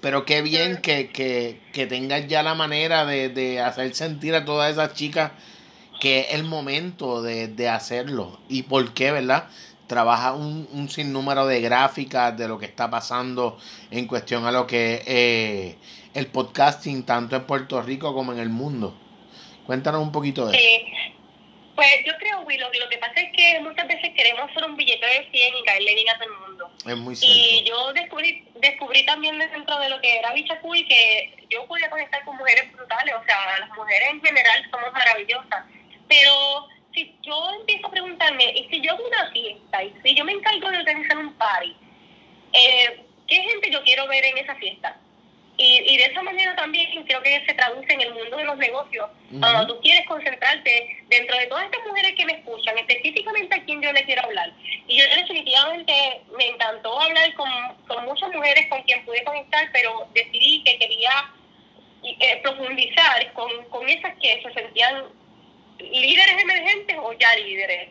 Pero 0.00 0.24
qué 0.24 0.40
bien 0.40 0.78
que, 0.78 1.10
que, 1.10 1.60
que 1.72 1.86
tengas 1.86 2.28
ya 2.28 2.42
la 2.42 2.54
manera 2.54 3.04
de, 3.04 3.28
de, 3.28 3.60
hacer 3.60 3.94
sentir 3.94 4.34
a 4.34 4.44
todas 4.44 4.72
esas 4.72 4.94
chicas 4.94 5.32
que 6.00 6.20
es 6.20 6.26
el 6.34 6.44
momento 6.44 7.20
de, 7.20 7.48
de 7.48 7.68
hacerlo. 7.68 8.38
Y 8.48 8.62
por 8.62 8.94
qué, 8.94 9.10
¿verdad? 9.10 9.48
Trabaja 9.86 10.32
un, 10.32 10.68
un, 10.72 10.88
sinnúmero 10.88 11.46
de 11.46 11.60
gráficas 11.60 12.36
de 12.36 12.48
lo 12.48 12.58
que 12.58 12.66
está 12.66 12.90
pasando 12.90 13.58
en 13.90 14.06
cuestión 14.06 14.46
a 14.46 14.52
lo 14.52 14.66
que 14.66 15.02
eh, 15.06 15.76
el 16.14 16.26
podcasting, 16.28 17.04
tanto 17.04 17.36
en 17.36 17.44
Puerto 17.44 17.82
Rico 17.82 18.14
como 18.14 18.32
en 18.32 18.38
el 18.38 18.48
mundo. 18.48 18.96
Cuéntanos 19.66 20.02
un 20.02 20.12
poquito 20.12 20.46
de 20.46 20.56
eso. 20.56 21.14
Pues 21.74 21.88
yo 22.06 22.12
creo, 22.18 22.40
Willow, 22.42 22.70
que 22.70 22.78
lo 22.78 22.88
que 22.88 22.98
pasa 22.98 23.20
es 23.20 23.32
que 23.36 23.58
muchas 23.60 23.88
veces 23.88 24.12
queremos 24.14 24.50
ser 24.52 24.64
un 24.64 24.76
billete 24.76 25.04
de 25.04 25.28
100 25.30 25.56
y 25.56 25.64
caerle 25.64 25.94
bien 25.94 26.08
a 26.08 26.14
todo 26.14 26.28
el 26.28 26.38
mundo. 26.38 26.70
Es 26.86 26.96
muy 26.96 27.16
cierto. 27.16 27.36
Y 27.36 27.64
yo 27.68 27.92
descubrí, 27.92 28.44
descubrí 28.60 29.04
también 29.04 29.38
dentro 29.38 29.78
de 29.80 29.88
lo 29.88 30.00
que 30.00 30.18
era 30.18 30.32
Bicha 30.32 30.60
Cool 30.60 30.86
que 30.86 31.34
yo 31.50 31.66
podía 31.66 31.90
conectar 31.90 32.24
con 32.24 32.36
mujeres 32.36 32.72
brutales, 32.72 33.14
o 33.20 33.24
sea, 33.24 33.58
las 33.58 33.68
mujeres 33.70 34.08
en 34.08 34.22
general 34.22 34.62
somos 34.70 34.92
maravillosas. 34.92 35.64
Pero 36.06 36.68
si 36.94 37.14
yo 37.22 37.50
empiezo 37.58 37.88
a 37.88 37.90
preguntarme, 37.90 38.52
y 38.52 38.68
si 38.68 38.80
yo 38.80 38.92
hago 38.92 39.06
una 39.06 39.30
fiesta, 39.32 39.82
y 39.82 39.92
si 40.02 40.14
yo 40.14 40.24
me 40.24 40.32
encargo 40.32 40.70
de 40.70 40.78
organizar 40.78 41.18
un 41.18 41.34
party, 41.34 41.76
eh, 42.52 43.04
¿qué 43.26 43.36
gente 43.36 43.70
yo 43.70 43.82
quiero 43.82 44.06
ver 44.06 44.24
en 44.24 44.38
esa 44.38 44.54
fiesta? 44.54 44.96
Y, 45.56 45.80
y 45.86 45.96
de 45.98 46.06
esa 46.06 46.20
manera 46.22 46.56
también 46.56 47.04
creo 47.04 47.22
que 47.22 47.44
se 47.46 47.54
traduce 47.54 47.92
en 47.92 48.00
el 48.00 48.12
mundo 48.12 48.36
de 48.36 48.44
los 48.44 48.56
negocios. 48.56 49.08
Cuando 49.38 49.68
tú 49.68 49.80
quieres 49.82 50.04
concentrarte 50.06 51.04
dentro 51.08 51.36
de 51.38 51.46
todas 51.46 51.66
estas 51.66 51.86
mujeres 51.86 52.14
que 52.16 52.24
me 52.24 52.32
escuchan, 52.32 52.76
específicamente 52.76 53.54
a 53.54 53.64
quien 53.64 53.80
yo 53.80 53.92
le 53.92 54.04
quiero 54.04 54.22
hablar. 54.22 54.52
Y 54.88 54.98
yo 54.98 55.04
definitivamente 55.14 55.92
me 56.36 56.48
encantó 56.48 57.00
hablar 57.00 57.32
con, 57.34 57.48
con 57.86 58.04
muchas 58.04 58.32
mujeres 58.32 58.66
con 58.68 58.82
quien 58.82 59.04
pude 59.04 59.22
conectar, 59.22 59.70
pero 59.72 60.08
decidí 60.12 60.64
que 60.64 60.76
quería 60.76 61.32
eh, 62.02 62.40
profundizar 62.42 63.32
con, 63.34 63.50
con 63.66 63.88
esas 63.88 64.12
que 64.16 64.42
se 64.42 64.52
sentían 64.54 65.04
líderes 65.78 66.42
emergentes 66.42 66.96
o 67.00 67.12
ya 67.12 67.36
líderes. 67.36 67.90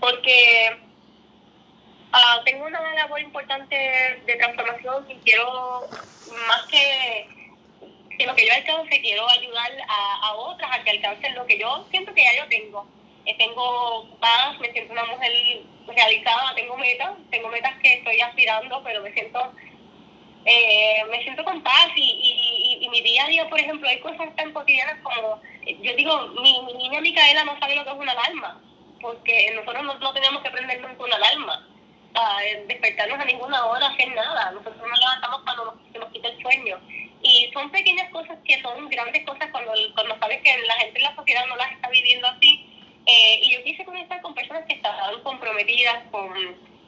Porque 0.00 0.78
Uh, 2.12 2.44
tengo 2.44 2.66
una 2.66 2.92
labor 2.92 3.20
importante 3.20 3.74
de 3.74 4.36
transformación 4.36 5.10
y 5.10 5.14
quiero, 5.24 5.88
más 6.46 6.66
que, 6.66 7.26
que 8.18 8.26
lo 8.26 8.34
que 8.34 8.46
yo 8.46 8.52
alcance, 8.52 9.00
quiero 9.00 9.26
ayudar 9.30 9.72
a, 9.88 10.26
a, 10.26 10.34
otras 10.34 10.70
a 10.70 10.84
que 10.84 10.90
alcancen 10.90 11.34
lo 11.34 11.46
que 11.46 11.58
yo 11.58 11.86
siento 11.90 12.12
que 12.12 12.22
ya 12.22 12.36
yo 12.36 12.48
tengo. 12.48 12.86
Eh, 13.24 13.34
tengo 13.38 14.06
paz, 14.20 14.58
me 14.60 14.70
siento 14.72 14.92
una 14.92 15.06
mujer 15.06 15.32
realizada, 15.86 16.54
tengo 16.54 16.76
metas, 16.76 17.12
tengo 17.30 17.48
metas 17.48 17.80
que 17.82 17.94
estoy 17.94 18.20
aspirando, 18.20 18.82
pero 18.84 19.00
me 19.00 19.12
siento 19.14 19.54
eh, 20.44 21.04
me 21.10 21.22
siento 21.22 21.44
con 21.44 21.62
paz 21.62 21.92
y, 21.96 22.02
y, 22.02 22.84
y, 22.84 22.88
mi 22.90 23.00
día 23.00 23.24
a 23.24 23.28
día, 23.28 23.48
por 23.48 23.58
ejemplo, 23.58 23.88
hay 23.88 24.00
cosas 24.00 24.36
tan 24.36 24.52
cotidianas 24.52 25.00
como, 25.02 25.40
yo 25.66 25.96
digo, 25.96 26.28
mi, 26.40 26.60
niña 26.78 27.00
Micaela 27.00 27.44
no 27.44 27.58
sabe 27.58 27.76
lo 27.76 27.84
que 27.84 27.90
es 27.90 27.96
una 27.96 28.12
alarma, 28.12 28.60
porque 29.00 29.52
nosotros 29.54 29.84
no, 29.84 29.94
no 29.94 30.12
tenemos 30.12 30.42
que 30.42 30.48
aprender 30.48 30.80
nunca 30.80 31.04
una 31.04 31.16
alarma 31.16 31.68
a 32.14 32.40
despertarnos 32.66 33.18
a 33.18 33.24
ninguna 33.24 33.64
hora, 33.66 33.86
hacer 33.86 34.14
nada. 34.14 34.50
Nosotros 34.50 34.76
nos 34.76 34.98
levantamos 34.98 35.42
cuando 35.42 35.64
nos, 35.64 35.74
se 35.92 35.98
nos 35.98 36.10
quita 36.10 36.28
el 36.28 36.42
sueño. 36.42 36.78
Y 37.22 37.50
son 37.52 37.70
pequeñas 37.70 38.10
cosas 38.10 38.38
que 38.44 38.60
son 38.60 38.88
grandes 38.88 39.24
cosas 39.24 39.48
cuando, 39.50 39.72
cuando 39.94 40.18
sabes 40.18 40.42
que 40.42 40.56
la 40.66 40.74
gente 40.74 40.98
en 40.98 41.04
la 41.04 41.14
sociedad 41.14 41.46
no 41.46 41.56
las 41.56 41.72
está 41.72 41.88
viviendo 41.88 42.26
así. 42.26 42.66
Eh, 43.06 43.40
y 43.42 43.54
yo 43.54 43.64
quise 43.64 43.84
conectar 43.84 44.20
con 44.22 44.34
personas 44.34 44.64
que 44.66 44.74
estaban 44.74 45.20
comprometidas 45.22 46.04
con, 46.10 46.32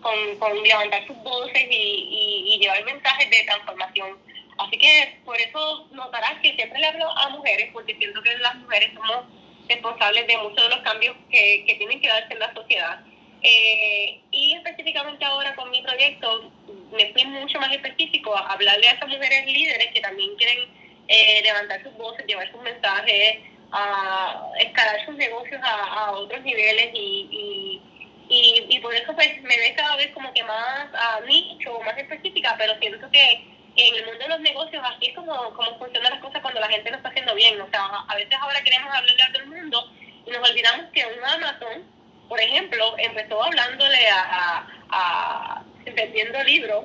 con, 0.00 0.38
con 0.38 0.62
levantar 0.62 1.06
sus 1.06 1.16
voces 1.22 1.66
y, 1.70 2.54
y 2.54 2.58
llevar 2.58 2.84
mensajes 2.84 3.30
de 3.30 3.44
transformación. 3.44 4.18
Así 4.58 4.78
que 4.78 5.20
por 5.24 5.40
eso 5.40 5.88
notarás 5.92 6.40
que 6.40 6.54
siempre 6.54 6.78
le 6.78 6.86
hablo 6.86 7.08
a 7.10 7.30
mujeres, 7.30 7.70
porque 7.72 7.96
siento 7.96 8.22
que 8.22 8.36
las 8.38 8.54
mujeres 8.56 8.92
somos 8.94 9.26
responsables 9.68 10.26
de 10.26 10.36
muchos 10.38 10.62
de 10.62 10.68
los 10.68 10.80
cambios 10.80 11.16
que, 11.30 11.64
que 11.66 11.74
tienen 11.74 12.00
que 12.00 12.08
darse 12.08 12.32
en 12.32 12.38
la 12.38 12.54
sociedad. 12.54 13.00
Eh, 13.42 14.20
y 14.30 14.54
específicamente 14.54 15.24
ahora 15.24 15.54
con 15.54 15.70
mi 15.70 15.82
proyecto 15.82 16.50
me 16.92 17.12
fui 17.12 17.26
mucho 17.26 17.60
más 17.60 17.70
específico 17.72 18.34
a 18.34 18.52
hablarle 18.52 18.88
a 18.88 18.92
esas 18.92 19.08
mujeres 19.08 19.46
líderes 19.46 19.88
que 19.92 20.00
también 20.00 20.34
quieren 20.36 20.66
eh, 21.08 21.42
levantar 21.42 21.82
sus 21.82 21.94
voces, 21.98 22.26
llevar 22.26 22.50
sus 22.50 22.62
mensajes, 22.62 23.38
a 23.72 24.48
escalar 24.60 25.04
sus 25.04 25.16
negocios 25.16 25.60
a, 25.62 26.06
a 26.06 26.12
otros 26.12 26.42
niveles 26.42 26.90
y, 26.94 27.28
y, 27.30 27.82
y, 28.28 28.76
y, 28.76 28.78
por 28.80 28.94
eso 28.94 29.14
pues 29.14 29.42
me 29.42 29.56
ve 29.56 29.74
cada 29.76 29.96
vez 29.96 30.08
como 30.14 30.32
que 30.32 30.44
más 30.44 30.86
a 30.94 31.20
nicho, 31.26 31.78
más 31.80 31.98
específica, 31.98 32.54
pero 32.56 32.78
siento 32.78 33.10
que 33.10 33.53
en 33.76 33.94
el 33.94 34.06
mundo 34.06 34.20
de 34.20 34.28
los 34.28 34.40
negocios 34.40 34.82
así 34.84 35.06
es 35.06 35.14
como, 35.14 35.32
como 35.54 35.78
funcionan 35.78 36.12
las 36.12 36.20
cosas 36.20 36.40
cuando 36.42 36.60
la 36.60 36.68
gente 36.68 36.90
lo 36.90 36.96
está 36.96 37.08
haciendo 37.08 37.34
bien. 37.34 37.60
O 37.60 37.68
sea, 37.70 37.84
a 37.84 38.14
veces 38.14 38.34
ahora 38.40 38.62
queremos 38.62 38.94
hablarle 38.94 39.22
a 39.22 39.32
todo 39.32 39.42
el 39.42 39.48
mundo 39.48 39.90
y 40.26 40.30
nos 40.30 40.48
olvidamos 40.48 40.86
que 40.92 41.04
un 41.06 41.24
Amazon 41.24 41.94
por 42.28 42.40
ejemplo, 42.40 42.94
empezó 42.98 43.42
hablándole 43.42 44.08
a, 44.08 44.66
a, 44.90 45.64
vendiendo 45.94 46.42
libros 46.44 46.84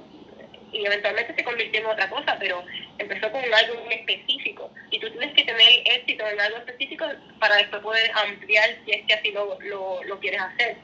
y 0.71 0.85
eventualmente 0.85 1.33
se 1.33 1.43
convirtió 1.43 1.79
en 1.79 1.87
otra 1.87 2.09
cosa, 2.09 2.37
pero 2.39 2.63
empezó 2.97 3.31
con 3.31 3.41
algo 3.41 3.89
específico. 3.89 4.71
Y 4.91 4.99
tú 4.99 5.09
tienes 5.09 5.33
que 5.33 5.43
tener 5.43 5.67
éxito 5.85 6.27
en 6.27 6.39
algo 6.39 6.57
específico 6.57 7.05
para 7.39 7.55
después 7.55 7.81
poder 7.81 8.11
ampliar 8.13 8.77
si 8.85 8.91
es 8.91 9.05
que 9.07 9.13
así 9.13 9.31
lo, 9.31 9.57
lo, 9.61 10.03
lo 10.03 10.19
quieres 10.19 10.41
hacer. 10.41 10.77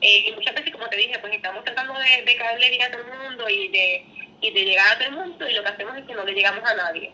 Eh, 0.00 0.28
y 0.28 0.32
muchas 0.32 0.54
veces, 0.54 0.72
como 0.72 0.88
te 0.88 0.96
dije, 0.96 1.18
pues 1.18 1.32
estamos 1.32 1.64
tratando 1.64 1.94
de, 1.94 2.22
de 2.22 2.36
caerle 2.36 2.70
bien 2.70 2.82
a 2.82 2.90
todo 2.90 3.02
el 3.02 3.18
mundo 3.18 3.48
y 3.48 3.68
de, 3.68 4.04
y 4.42 4.50
de 4.50 4.64
llegar 4.64 4.92
a 4.92 4.98
todo 4.98 5.08
el 5.08 5.14
mundo 5.14 5.48
y 5.48 5.54
lo 5.54 5.62
que 5.62 5.68
hacemos 5.68 5.96
es 5.96 6.04
que 6.04 6.14
no 6.14 6.24
le 6.24 6.34
llegamos 6.34 6.68
a 6.68 6.74
nadie. 6.74 7.12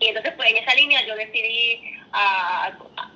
Y 0.00 0.06
entonces, 0.08 0.32
pues 0.36 0.50
en 0.50 0.56
esa 0.56 0.74
línea 0.74 1.04
yo 1.06 1.14
decidí 1.16 1.80
a, 2.12 2.66
a 2.96 3.10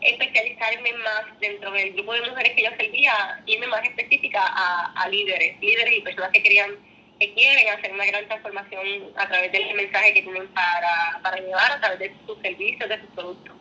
especializarme 0.00 0.92
más 0.94 1.40
dentro 1.40 1.70
del 1.70 1.92
grupo 1.94 2.12
de 2.12 2.28
mujeres 2.28 2.52
que 2.54 2.64
yo 2.64 2.70
servía, 2.76 3.42
irme 3.46 3.66
más 3.68 3.84
específica 3.84 4.42
a, 4.44 4.92
a 4.96 5.08
líderes, 5.08 5.58
líderes 5.60 5.96
y 5.96 6.00
personas 6.02 6.30
que 6.30 6.42
querían, 6.42 6.70
que 7.18 7.32
quieren 7.34 7.68
hacer 7.68 7.92
una 7.92 8.04
gran 8.06 8.26
transformación 8.26 9.12
a 9.16 9.28
través 9.28 9.52
del 9.52 9.74
mensaje 9.74 10.12
que 10.12 10.22
tienen 10.22 10.48
para, 10.48 11.20
para 11.22 11.38
llevar, 11.38 11.72
a 11.72 11.80
través 11.80 11.98
de 12.00 12.14
sus 12.26 12.38
servicios, 12.42 12.88
de 12.88 13.00
sus 13.00 13.10
productos. 13.10 13.54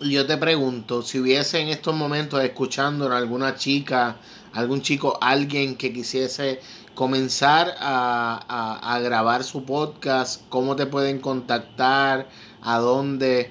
Yo 0.00 0.26
te 0.26 0.36
pregunto, 0.36 1.02
si 1.02 1.18
hubiese 1.18 1.60
en 1.60 1.68
estos 1.68 1.92
momentos 1.92 2.42
escuchando 2.44 3.12
alguna 3.12 3.56
chica, 3.56 4.16
algún 4.54 4.80
chico, 4.80 5.18
alguien 5.20 5.76
que 5.76 5.92
quisiese 5.92 6.60
comenzar 6.94 7.74
a, 7.80 8.44
a, 8.48 8.94
a 8.94 9.00
grabar 9.00 9.42
su 9.42 9.64
podcast, 9.64 10.48
¿cómo 10.50 10.76
te 10.76 10.86
pueden 10.86 11.18
contactar? 11.18 12.28
¿A 12.62 12.78
dónde? 12.78 13.50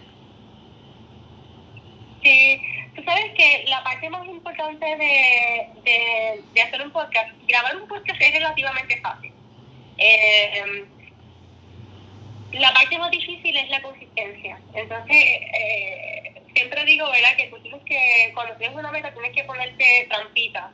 Sí, 2.24 2.62
tú 2.96 3.04
sabes 3.04 3.26
que 3.36 3.66
la 3.68 3.84
parte 3.84 4.10
más 4.10 4.26
importante 4.26 4.86
de, 4.86 5.70
de, 5.84 6.44
de 6.54 6.62
hacer 6.62 6.82
un 6.82 6.92
podcast, 6.92 7.30
grabar 7.46 7.76
un 7.76 7.90
podcast 7.90 8.22
es 8.22 8.34
relativamente 8.34 9.02
fácil. 9.02 9.34
Eh, 9.98 10.86
la 12.54 12.74
parte 12.74 12.98
más 12.98 13.12
difícil 13.12 13.58
es 13.58 13.70
la 13.70 13.82
consistencia. 13.82 14.60
Entonces, 14.74 15.16
eh, 15.16 16.17
siempre 16.58 16.86
digo, 16.86 17.10
¿verdad? 17.12 17.36
Que 17.38 17.48
tú 17.48 17.60
tienes 17.60 17.82
que, 17.84 18.32
cuando 18.34 18.56
tienes 18.56 18.76
una 18.76 18.92
meta, 18.92 19.14
tienes 19.14 19.32
que 19.32 19.44
ponerte 19.44 20.08
trampitas. 20.10 20.72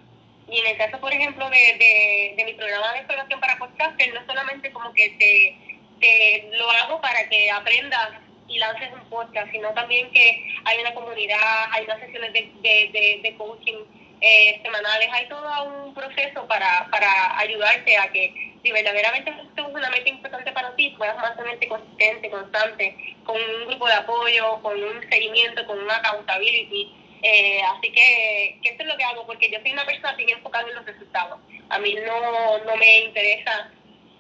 Y 0.50 0.60
en 0.60 0.68
el 0.68 0.78
caso, 0.78 1.00
por 1.00 1.14
ejemplo, 1.14 1.50
de, 1.50 2.34
de, 2.38 2.46
mi 2.46 2.54
programa 2.54 2.94
de 2.94 3.00
exploración 3.00 3.40
para 3.40 3.58
podcasters, 3.58 4.14
no 4.14 4.26
solamente 4.26 4.72
como 4.72 4.94
que 4.94 5.10
te, 5.20 5.58
te 6.00 6.58
lo 6.58 6.70
hago 6.70 7.02
para 7.02 7.28
que 7.30 7.50
aprendas 7.52 8.12
y 8.48 8.60
lances 8.60 8.92
un 8.94 9.10
podcast, 9.10 9.52
sino 9.52 9.74
también 9.74 10.10
que 10.12 10.46
hay 10.66 10.80
una 10.80 10.94
comunidad, 10.94 11.72
hay 11.72 11.86
unas 11.86 12.00
sesiones 12.00 12.34
de, 12.34 12.52
de, 12.62 13.20
de 13.24 13.36
coaching 13.38 13.84
eh, 14.24 14.62
semanales, 14.64 15.10
hay 15.12 15.28
todo 15.28 15.64
un 15.66 15.94
proceso 15.94 16.48
para, 16.48 16.88
para 16.90 17.38
ayudarte 17.40 17.98
a 17.98 18.10
que 18.10 18.54
si 18.64 18.72
verdaderamente 18.72 19.32
esto 19.32 19.68
es 19.68 19.74
una 19.76 19.90
meta 19.90 20.10
importante 20.10 20.50
para 20.54 20.74
ti, 20.78 20.92
puedas 20.98 21.18
mantenerte 21.18 21.68
consistente, 21.68 22.30
constante, 22.30 22.96
con 23.26 23.36
un 23.36 23.68
grupo 23.68 23.86
de 23.86 23.96
apoyo, 23.96 24.62
con 24.62 24.82
un 24.82 25.10
seguimiento, 25.10 25.68
con 25.68 25.78
una 25.78 25.98
accountability. 25.98 26.96
Eh, 27.22 27.62
así 27.64 27.92
que, 27.92 28.60
que 28.64 28.70
esto 28.70 28.84
es 28.84 28.90
lo 28.90 28.96
que 28.96 29.04
hago, 29.04 29.26
porque 29.28 29.52
yo 29.52 29.60
soy 29.60 29.74
una 29.74 29.86
persona 29.86 30.14
bien 30.14 30.30
enfocada 30.30 30.70
en 30.70 30.76
los 30.76 30.86
resultados. 30.86 31.40
A 31.70 31.80
mí 31.80 31.94
no, 32.06 32.60
no 32.60 32.76
me 32.78 33.00
interesa 33.00 33.72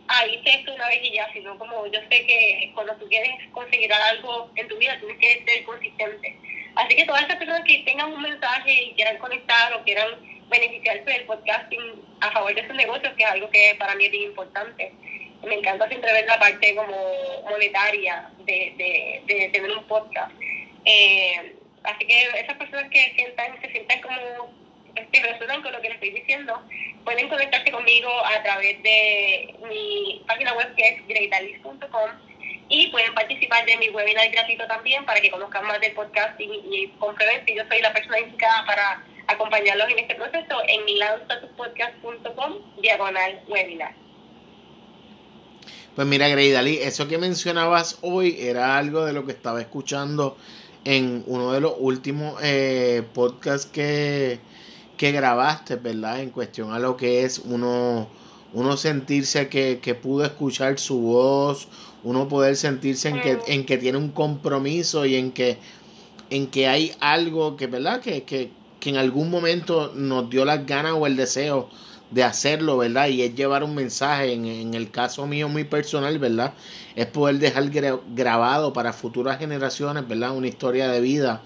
ah, 0.07 0.25
hice 0.27 0.63
una 0.71 0.87
vez 0.87 0.99
y 1.03 1.11
ya, 1.13 1.31
sino 1.33 1.57
como 1.57 1.85
yo 1.87 1.99
sé 2.09 2.25
que 2.25 2.71
cuando 2.73 2.95
tú 2.95 3.07
quieres 3.07 3.31
conseguir 3.51 3.91
algo 3.93 4.51
en 4.55 4.67
tu 4.67 4.77
vida 4.77 4.99
tienes 4.99 5.17
que 5.17 5.43
ser 5.45 5.63
consistente. 5.63 6.37
Así 6.75 6.95
que 6.95 7.05
todas 7.05 7.23
esas 7.23 7.37
personas 7.37 7.63
que 7.65 7.79
tengan 7.79 8.11
un 8.11 8.21
mensaje 8.21 8.71
y 8.71 8.93
quieran 8.93 9.17
conectar 9.17 9.73
o 9.73 9.83
quieran 9.83 10.09
beneficiarse 10.49 11.03
del 11.03 11.25
podcasting 11.25 11.81
a 12.21 12.31
favor 12.31 12.53
de 12.53 12.65
sus 12.65 12.75
negocios, 12.75 13.13
que 13.13 13.23
es 13.23 13.29
algo 13.29 13.49
que 13.49 13.75
para 13.77 13.95
mí 13.95 14.05
es 14.05 14.11
bien 14.11 14.23
importante. 14.23 14.91
Me 15.43 15.55
encanta 15.55 15.87
siempre 15.87 16.13
ver 16.13 16.25
la 16.25 16.39
parte 16.39 16.75
como 16.75 16.95
monetaria 17.49 18.29
de, 18.39 18.73
de, 18.77 19.21
de 19.25 19.49
tener 19.49 19.71
un 19.71 19.83
podcast. 19.85 20.31
Eh, 20.85 21.55
así 21.83 22.05
que 22.05 22.23
esas 22.39 22.57
personas 22.57 22.89
que 22.89 23.13
sientan, 23.15 23.59
se 23.61 23.69
sientan 23.71 24.01
como 24.01 24.62
que 24.95 25.21
resuenan 25.21 25.61
con 25.61 25.71
lo 25.71 25.81
que 25.81 25.89
les 25.89 25.95
estoy 25.95 26.11
diciendo, 26.11 26.61
pueden 27.03 27.29
conectarse 27.29 27.71
conmigo 27.71 28.09
a 28.25 28.43
través 28.43 28.81
de 28.83 29.55
mi 29.69 30.23
página 30.27 30.53
web 30.53 30.73
que 30.75 30.87
es 30.87 31.07
greatalis.com 31.07 32.11
y 32.69 32.87
pueden 32.87 33.13
participar 33.13 33.65
de 33.65 33.77
mi 33.77 33.89
webinar 33.89 34.29
gratuito 34.31 34.65
también 34.67 35.05
para 35.05 35.19
que 35.19 35.29
conozcan 35.29 35.65
más 35.65 35.79
del 35.81 35.93
podcasting 35.93 36.51
y 36.71 36.87
comprueben 36.99 37.45
si 37.45 37.55
yo 37.55 37.63
soy 37.67 37.81
la 37.81 37.93
persona 37.93 38.19
indicada 38.19 38.65
para 38.65 39.03
acompañarlos 39.27 39.89
en 39.89 39.99
este 39.99 40.15
proceso 40.15 40.55
en 40.67 40.99
lanzatuspodcast.com 40.99 42.81
diagonal 42.81 43.41
webinar. 43.47 43.93
Pues 45.95 46.07
mira, 46.07 46.27
Grey 46.27 46.51
Dalí, 46.51 46.79
eso 46.79 47.07
que 47.07 47.19
mencionabas 47.19 47.99
hoy 48.01 48.37
era 48.39 48.77
algo 48.77 49.05
de 49.05 49.13
lo 49.13 49.25
que 49.25 49.31
estaba 49.31 49.61
escuchando 49.61 50.37
en 50.85 51.23
uno 51.27 51.53
de 51.53 51.61
los 51.61 51.75
últimos 51.77 52.39
eh, 52.43 53.03
podcasts 53.13 53.67
que, 53.71 54.39
que 55.03 55.11
grabaste, 55.11 55.75
¿verdad? 55.75 56.21
En 56.21 56.29
cuestión 56.29 56.71
a 56.71 56.79
lo 56.79 56.95
que 56.95 57.25
es 57.25 57.39
uno, 57.39 58.07
uno 58.53 58.77
sentirse 58.77 59.49
que, 59.49 59.81
que 59.81 59.95
pudo 59.95 60.23
escuchar 60.23 60.79
su 60.79 60.97
voz, 60.97 61.67
uno 62.05 62.29
poder 62.29 62.55
sentirse 62.55 63.09
en 63.09 63.19
que, 63.19 63.37
en 63.47 63.65
que 63.65 63.77
tiene 63.77 63.97
un 63.97 64.11
compromiso 64.11 65.05
y 65.05 65.17
en 65.17 65.33
que, 65.33 65.57
en 66.29 66.47
que 66.47 66.69
hay 66.69 66.93
algo 67.01 67.57
que, 67.57 67.67
¿verdad? 67.67 67.99
Que, 67.99 68.23
que, 68.23 68.51
que 68.79 68.91
en 68.91 68.95
algún 68.95 69.29
momento 69.29 69.91
nos 69.93 70.29
dio 70.29 70.45
las 70.45 70.65
ganas 70.65 70.93
o 70.93 71.05
el 71.05 71.17
deseo 71.17 71.67
de 72.09 72.23
hacerlo, 72.23 72.77
¿verdad? 72.77 73.09
Y 73.09 73.23
es 73.23 73.35
llevar 73.35 73.65
un 73.65 73.75
mensaje, 73.75 74.31
en, 74.31 74.45
en, 74.45 74.73
el 74.73 74.89
caso 74.89 75.27
mío 75.27 75.49
muy 75.49 75.65
personal, 75.65 76.17
¿verdad? 76.17 76.53
Es 76.95 77.07
poder 77.07 77.39
dejar 77.39 77.69
grabado 78.15 78.71
para 78.71 78.93
futuras 78.93 79.37
generaciones, 79.37 80.07
¿verdad? 80.07 80.31
Una 80.31 80.47
historia 80.47 80.87
de 80.87 81.01
vida. 81.01 81.41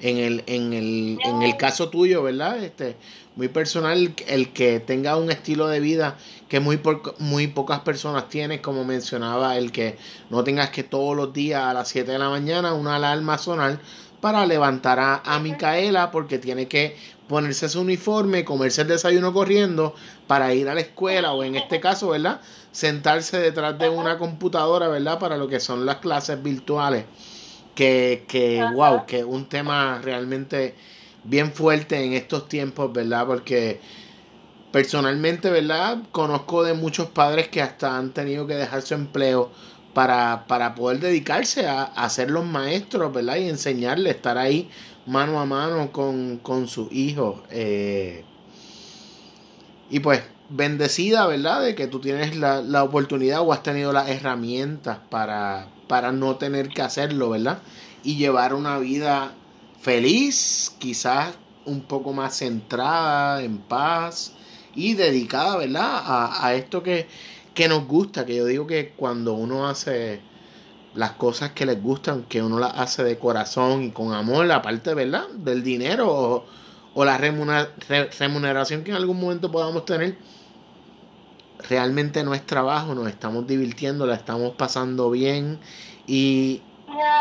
En 0.00 0.16
el, 0.18 0.44
en 0.46 0.72
el, 0.72 1.18
en 1.24 1.42
el 1.42 1.56
caso 1.56 1.88
tuyo, 1.88 2.22
¿verdad? 2.22 2.62
Este, 2.62 2.96
muy 3.38 3.48
personal, 3.48 4.14
el 4.26 4.52
que 4.52 4.80
tenga 4.80 5.16
un 5.16 5.30
estilo 5.30 5.68
de 5.68 5.80
vida 5.80 6.16
que 6.48 6.60
muy, 6.60 6.80
muy 7.18 7.46
pocas 7.46 7.80
personas 7.80 8.28
tienen, 8.28 8.60
como 8.60 8.84
mencionaba, 8.84 9.56
el 9.56 9.70
que 9.70 9.96
no 10.28 10.42
tengas 10.42 10.70
que 10.70 10.82
todos 10.82 11.16
los 11.16 11.32
días 11.32 11.62
a 11.62 11.72
las 11.72 11.88
7 11.88 12.10
de 12.10 12.18
la 12.18 12.30
mañana 12.30 12.74
una 12.74 12.96
alarma 12.96 13.38
sonar 13.38 13.80
para 14.20 14.44
levantar 14.46 14.98
a, 14.98 15.22
a 15.24 15.38
Micaela 15.38 16.10
porque 16.10 16.38
tiene 16.38 16.66
que 16.66 16.96
ponerse 17.28 17.68
su 17.68 17.82
uniforme, 17.82 18.44
comerse 18.44 18.82
el 18.82 18.88
desayuno 18.88 19.32
corriendo 19.32 19.94
para 20.26 20.52
ir 20.54 20.68
a 20.68 20.74
la 20.74 20.80
escuela 20.80 21.32
o 21.32 21.44
en 21.44 21.54
este 21.54 21.78
caso, 21.78 22.08
¿verdad? 22.08 22.40
Sentarse 22.72 23.38
detrás 23.38 23.78
de 23.78 23.88
una 23.88 24.18
computadora, 24.18 24.88
¿verdad? 24.88 25.18
Para 25.20 25.36
lo 25.36 25.46
que 25.46 25.60
son 25.60 25.86
las 25.86 25.96
clases 25.96 26.42
virtuales. 26.42 27.04
Que, 27.78 28.24
que 28.26 28.64
wow, 28.74 29.06
que 29.06 29.22
un 29.22 29.48
tema 29.48 30.00
realmente 30.02 30.74
bien 31.22 31.52
fuerte 31.52 32.04
en 32.04 32.12
estos 32.12 32.48
tiempos, 32.48 32.92
¿verdad? 32.92 33.24
Porque 33.24 33.80
personalmente, 34.72 35.48
¿verdad? 35.48 35.98
Conozco 36.10 36.64
de 36.64 36.74
muchos 36.74 37.06
padres 37.10 37.46
que 37.46 37.62
hasta 37.62 37.96
han 37.96 38.10
tenido 38.12 38.48
que 38.48 38.54
dejar 38.54 38.82
su 38.82 38.94
empleo 38.94 39.52
para, 39.94 40.46
para 40.48 40.74
poder 40.74 40.98
dedicarse 40.98 41.68
a, 41.68 41.84
a 41.84 42.10
ser 42.10 42.32
los 42.32 42.44
maestros, 42.44 43.12
¿verdad? 43.12 43.36
Y 43.36 43.48
enseñarle, 43.48 44.10
estar 44.10 44.38
ahí 44.38 44.68
mano 45.06 45.38
a 45.38 45.46
mano 45.46 45.92
con, 45.92 46.38
con 46.38 46.66
sus 46.66 46.90
hijos. 46.92 47.40
Eh, 47.50 48.24
y 49.88 50.00
pues, 50.00 50.22
bendecida, 50.48 51.28
¿verdad? 51.28 51.62
De 51.62 51.76
que 51.76 51.86
tú 51.86 52.00
tienes 52.00 52.36
la, 52.36 52.60
la, 52.60 52.82
oportunidad 52.82 53.40
o 53.40 53.52
has 53.52 53.62
tenido 53.62 53.92
las 53.92 54.08
herramientas 54.08 54.98
para, 55.08 55.68
para 55.88 56.12
no 56.12 56.36
tener 56.36 56.68
que 56.68 56.82
hacerlo, 56.82 57.30
¿verdad? 57.30 57.58
Y 58.04 58.16
llevar 58.16 58.54
una 58.54 58.78
vida 58.78 59.32
feliz, 59.80 60.74
quizás 60.78 61.34
un 61.64 61.82
poco 61.82 62.12
más 62.12 62.36
centrada, 62.36 63.42
en 63.42 63.58
paz 63.58 64.34
y 64.74 64.94
dedicada, 64.94 65.56
¿verdad? 65.56 66.02
A, 66.04 66.54
esto 66.54 66.82
que, 66.82 67.06
que 67.54 67.68
nos 67.68 67.86
gusta, 67.86 68.24
que 68.24 68.36
yo 68.36 68.44
digo 68.44 68.66
que 68.66 68.92
cuando 68.96 69.34
uno 69.34 69.68
hace 69.68 70.20
las 70.94 71.12
cosas 71.12 71.52
que 71.52 71.66
les 71.66 71.82
gustan, 71.82 72.24
que 72.24 72.42
uno 72.42 72.58
las 72.58 72.74
hace 72.76 73.04
de 73.04 73.18
corazón 73.18 73.82
y 73.82 73.90
con 73.90 74.12
amor, 74.12 74.50
aparte, 74.52 74.94
¿verdad? 74.94 75.28
Del 75.28 75.62
dinero 75.62 76.44
o 76.94 77.04
la 77.04 77.16
remuneración 77.18 78.82
que 78.82 78.90
en 78.90 78.96
algún 78.96 79.20
momento 79.20 79.50
podamos 79.52 79.84
tener, 79.84 80.16
realmente 81.68 82.24
no 82.24 82.34
es 82.34 82.44
trabajo, 82.46 82.94
nos 82.94 83.08
estamos 83.08 83.46
divirtiendo, 83.46 84.06
la 84.06 84.14
estamos 84.14 84.54
pasando 84.56 85.10
bien 85.10 85.58
y, 86.06 86.62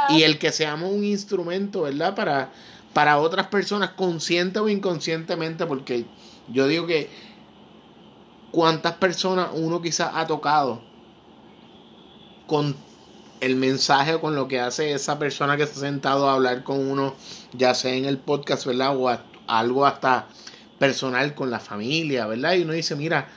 y 0.10 0.24
el 0.24 0.38
que 0.38 0.52
seamos 0.52 0.92
un 0.92 1.04
instrumento, 1.04 1.84
¿verdad? 1.84 2.16
Para, 2.16 2.52
para 2.94 3.20
otras 3.20 3.48
personas, 3.48 3.92
consciente 3.92 4.60
o 4.60 4.70
inconscientemente, 4.70 5.66
porque 5.66 6.06
yo 6.50 6.68
digo 6.68 6.88
que 6.88 7.10
cuántas 8.52 8.94
personas 8.94 9.50
uno 9.54 9.82
quizás 9.82 10.12
ha 10.14 10.28
tocado 10.28 10.82
con 12.48 12.76
el 13.40 13.56
mensaje 13.56 14.20
con 14.20 14.36
lo 14.36 14.48
que 14.48 14.60
hace 14.60 14.94
esa 14.94 15.20
persona 15.20 15.58
que 15.58 15.68
se 15.68 15.74
ha 15.74 15.82
sentado 15.82 16.30
a 16.30 16.34
hablar 16.34 16.64
con 16.64 16.80
uno, 16.80 17.14
ya 17.54 17.74
sea 17.74 17.94
en 17.94 18.06
el 18.06 18.18
podcast, 18.18 18.66
¿verdad? 18.66 18.98
O 18.98 19.16
algo 19.48 19.86
hasta 19.86 20.28
personal 20.80 21.36
con 21.36 21.52
la 21.52 21.60
familia, 21.60 22.26
¿verdad? 22.26 22.54
Y 22.54 22.64
uno 22.64 22.74
dice, 22.74 22.96
mira, 22.96 23.30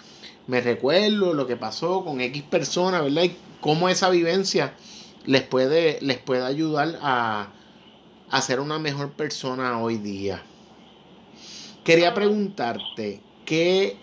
me 0.47 0.61
recuerdo 0.61 1.35
lo 1.35 1.47
que 1.47 1.57
pasó 1.57 2.05
con 2.05 2.21
X 2.21 2.43
persona, 2.43 3.01
¿verdad? 3.01 3.25
Y 3.25 3.37
cómo 3.61 3.89
esa 3.89 4.11
vivencia 4.11 4.75
les 5.27 5.43
puede, 5.43 5.99
les 6.01 6.19
puede 6.19 6.45
ayudar 6.45 6.99
a, 7.03 7.53
a 8.31 8.43
ser 8.43 8.61
una 8.61 8.79
mejor 8.79 9.13
persona 9.13 9.79
hoy 9.81 9.99
día. 9.99 10.43
Quería 11.85 12.15
preguntarte, 12.15 13.23
¿qué 13.45 13.97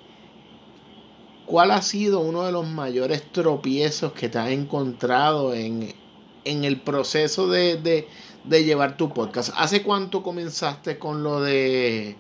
¿Cuál 1.47 1.71
ha 1.71 1.82
sido 1.82 2.19
uno 2.19 2.43
de 2.43 2.52
los 2.52 2.67
mayores 2.67 3.23
tropiezos 3.32 4.12
que 4.12 4.28
te 4.28 4.38
has 4.38 4.50
encontrado 4.50 5.54
en, 5.54 5.95
en 6.43 6.65
el 6.65 6.82
proceso 6.82 7.47
de, 7.47 7.78
de, 7.78 8.06
de, 8.43 8.65
llevar 8.65 8.97
tu 8.97 9.13
podcast? 9.13 9.54
¿Hace 9.56 9.82
cuánto 9.82 10.23
comenzaste 10.23 11.00
con 11.00 11.23
lo 11.23 11.39
de 11.39 12.17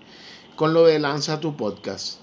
con 0.55 0.73
lo 0.73 0.85
de 0.85 0.99
lanza 0.99 1.41
tu 1.41 1.57
podcast? 1.57 2.21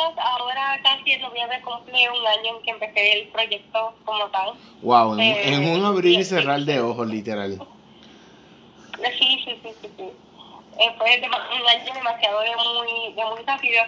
Ah, 0.00 0.12
podcast 0.14 0.18
ahora 0.18 0.80
casi 0.82 1.12
en 1.12 1.20
noviembre 1.22 1.60
cumple 1.62 2.10
un 2.10 2.26
año 2.26 2.56
en 2.56 2.62
que 2.62 2.70
empecé 2.70 3.12
el 3.20 3.28
proyecto 3.28 3.94
como 4.04 4.28
tal. 4.30 4.52
Wow, 4.82 5.14
en, 5.14 5.20
eh, 5.20 5.54
en 5.54 5.68
un 5.68 5.84
abrir 5.84 6.18
y 6.18 6.24
cerrar 6.24 6.60
de 6.60 6.80
ojos, 6.80 7.06
literal. 7.06 7.58
Sí, 9.18 9.42
sí, 9.44 9.60
sí, 9.62 9.74
sí. 9.82 9.90
sí. 9.96 10.04
Eh, 10.78 10.94
fue 10.96 11.18
un 11.18 11.68
año 11.68 11.94
demasiado 11.94 12.40
de 12.40 12.50
muy, 12.56 13.12
de 13.12 13.24
muy 13.24 13.42
rápido 13.44 13.82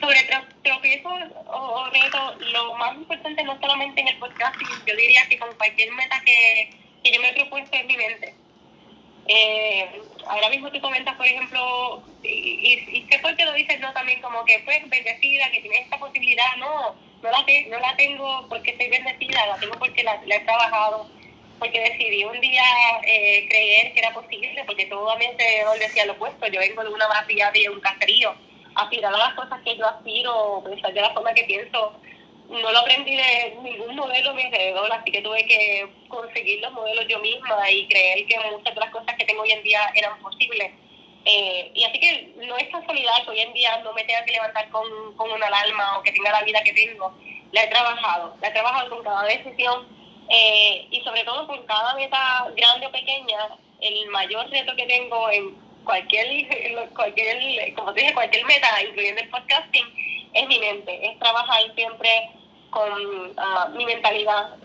sobre 0.00 0.18
tropiezos 0.62 1.12
o, 1.46 1.86
retos, 1.90 2.52
lo 2.52 2.74
más 2.76 2.94
importante 2.94 3.42
no 3.42 3.58
solamente 3.60 4.00
en 4.00 4.08
el 4.08 4.18
podcasting, 4.18 4.68
yo 4.86 4.96
diría 4.96 5.28
que 5.28 5.38
con 5.38 5.52
cualquier 5.56 5.92
meta 5.92 6.22
que, 6.24 6.70
que 7.02 7.10
yo 7.12 7.20
me 7.20 7.30
he 7.30 7.34
propuesto 7.34 7.76
en 7.76 7.86
mi 7.86 7.96
mente. 7.96 8.34
Eh, 9.30 9.86
ahora 10.26 10.48
mismo 10.48 10.70
tú 10.72 10.80
comentas, 10.80 11.14
por 11.16 11.26
ejemplo, 11.26 12.02
y, 12.22 12.80
y, 12.88 13.02
qué 13.02 13.18
por 13.18 13.36
qué 13.36 13.44
lo 13.44 13.52
dices, 13.52 13.78
no 13.78 13.92
también 13.92 14.22
como 14.22 14.42
que 14.46 14.58
pues 14.64 14.88
bendecida, 14.88 15.50
que 15.50 15.60
tienes 15.60 15.82
esta 15.82 15.98
posibilidad, 15.98 16.56
no, 16.56 16.94
no 17.22 17.30
la, 17.30 17.44
te, 17.44 17.66
no 17.66 17.78
la 17.78 17.94
tengo 17.96 18.46
porque 18.48 18.70
estoy 18.70 18.88
bendecida, 18.88 19.46
la 19.46 19.56
tengo 19.58 19.78
porque 19.78 20.02
la, 20.02 20.18
he 20.26 20.40
trabajado, 20.40 21.10
porque 21.58 21.78
decidí 21.78 22.24
un 22.24 22.40
día 22.40 22.64
eh, 23.06 23.46
creer 23.50 23.92
que 23.92 23.98
era 23.98 24.14
posible, 24.14 24.64
porque 24.64 24.86
todo 24.86 25.10
a 25.10 25.16
mí 25.16 25.26
se 25.36 25.78
decía 25.78 26.06
lo 26.06 26.14
opuesto, 26.14 26.46
yo 26.46 26.60
vengo 26.60 26.82
de 26.82 26.90
una 26.90 27.06
barriada 27.06 27.52
de 27.52 27.68
un 27.68 27.80
caserío, 27.80 28.34
aspirar 28.76 29.14
a 29.14 29.18
las 29.18 29.34
cosas 29.34 29.60
que 29.62 29.76
yo 29.76 29.86
aspiro, 29.86 30.62
pensar 30.64 30.94
de 30.94 31.02
la 31.02 31.12
forma 31.12 31.34
que 31.34 31.44
pienso, 31.44 32.00
no 32.48 32.72
lo 32.72 32.78
aprendí 32.78 33.14
de 33.14 33.56
ningún 33.62 33.94
modelo 33.94 34.30
a 34.30 34.32
mi 34.32 34.42
alrededor, 34.42 34.90
así 34.92 35.10
que 35.10 35.20
tuve 35.20 35.44
que 35.46 35.86
conseguir 36.08 36.60
los 36.60 36.72
modelos 36.72 37.06
yo 37.06 37.18
misma 37.18 37.70
y 37.70 37.86
creer 37.88 38.26
que 38.26 38.38
muchas 38.50 38.74
de 38.74 38.80
las 38.80 38.90
cosas 38.90 39.14
que 39.16 39.24
tengo 39.26 39.42
hoy 39.42 39.52
en 39.52 39.62
día 39.62 39.80
eran 39.94 40.18
posibles. 40.20 40.72
Eh, 41.26 41.70
y 41.74 41.84
así 41.84 42.00
que 42.00 42.32
no 42.46 42.56
es 42.56 42.68
casualidad 42.68 43.22
que 43.24 43.30
hoy 43.30 43.40
en 43.40 43.52
día 43.52 43.78
no 43.84 43.92
me 43.92 44.02
tenga 44.04 44.24
que 44.24 44.32
levantar 44.32 44.68
con, 44.70 45.14
con 45.16 45.30
una 45.30 45.46
alarma 45.46 45.98
o 45.98 46.02
que 46.02 46.12
tenga 46.12 46.32
la 46.32 46.42
vida 46.42 46.62
que 46.62 46.72
tengo. 46.72 47.14
La 47.52 47.64
he 47.64 47.68
trabajado, 47.68 48.34
la 48.40 48.48
he 48.48 48.52
trabajado 48.52 48.90
con 48.90 49.04
cada 49.04 49.24
decisión 49.24 49.86
eh, 50.30 50.86
y 50.90 51.00
sobre 51.02 51.24
todo 51.24 51.46
con 51.46 51.66
cada 51.66 51.94
meta 51.96 52.48
grande 52.56 52.86
o 52.86 52.92
pequeña. 52.92 53.48
El 53.80 54.08
mayor 54.08 54.48
reto 54.48 54.74
que 54.74 54.86
tengo 54.86 55.30
en 55.30 55.54
cualquier, 55.84 56.26
cualquier, 56.94 57.74
como 57.74 57.92
te 57.92 58.00
dije, 58.00 58.14
cualquier 58.14 58.44
meta, 58.46 58.82
incluyendo 58.82 59.20
el 59.20 59.28
podcasting, 59.28 60.30
es 60.32 60.48
mi 60.48 60.58
mente, 60.58 61.10
es 61.10 61.18
trabajar 61.18 61.62
siempre 61.74 62.30
con 62.70 62.90
uh, 62.90 63.76
mi 63.76 63.84
mentalidad. 63.84 64.56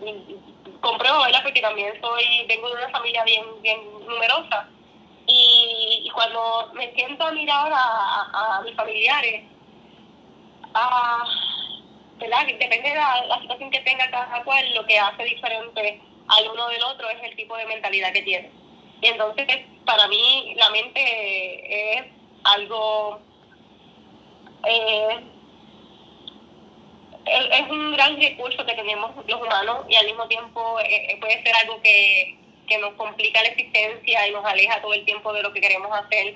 Compruebo, 0.80 1.22
¿verdad? 1.22 1.42
Porque 1.42 1.60
también 1.60 1.92
soy, 2.00 2.44
vengo 2.46 2.68
de 2.68 2.74
una 2.74 2.90
familia 2.90 3.24
bien, 3.24 3.44
bien 3.62 3.80
numerosa. 4.06 4.68
Y, 5.26 6.02
y 6.04 6.10
cuando 6.10 6.70
me 6.74 6.92
siento 6.94 7.24
a 7.24 7.32
mirar 7.32 7.72
a, 7.72 8.58
a, 8.58 8.62
mis 8.62 8.74
familiares, 8.76 9.44
a, 10.74 11.24
¿verdad? 12.18 12.46
Depende 12.46 12.90
de 12.90 12.94
la, 12.94 13.24
la 13.26 13.40
situación 13.40 13.70
que 13.70 13.80
tenga 13.80 14.10
cada 14.10 14.44
cual, 14.44 14.74
lo 14.74 14.84
que 14.84 14.98
hace 14.98 15.24
diferente 15.24 16.02
al 16.28 16.48
uno 16.50 16.68
del 16.68 16.82
otro 16.82 17.08
es 17.08 17.22
el 17.22 17.36
tipo 17.36 17.56
de 17.56 17.66
mentalidad 17.66 18.12
que 18.12 18.22
tiene. 18.22 18.50
Y 19.00 19.06
entonces, 19.06 19.46
para 19.84 20.06
mí, 20.08 20.54
la 20.56 20.70
mente 20.70 21.98
es 21.98 22.04
algo... 22.44 23.20
Eh, 24.66 25.30
es 27.26 27.70
un 27.70 27.92
gran 27.92 28.20
recurso 28.20 28.64
que 28.64 28.74
tenemos 28.74 29.12
los 29.26 29.40
humanos 29.40 29.86
y 29.88 29.96
al 29.96 30.06
mismo 30.06 30.26
tiempo 30.28 30.78
eh, 30.80 31.12
eh, 31.12 31.16
puede 31.20 31.42
ser 31.42 31.54
algo 31.56 31.80
que, 31.82 32.36
que 32.66 32.78
nos 32.78 32.94
complica 32.94 33.42
la 33.42 33.48
existencia 33.48 34.28
y 34.28 34.32
nos 34.32 34.44
aleja 34.44 34.80
todo 34.80 34.94
el 34.94 35.04
tiempo 35.04 35.32
de 35.32 35.42
lo 35.42 35.52
que 35.52 35.60
queremos 35.60 35.90
hacer 35.92 36.34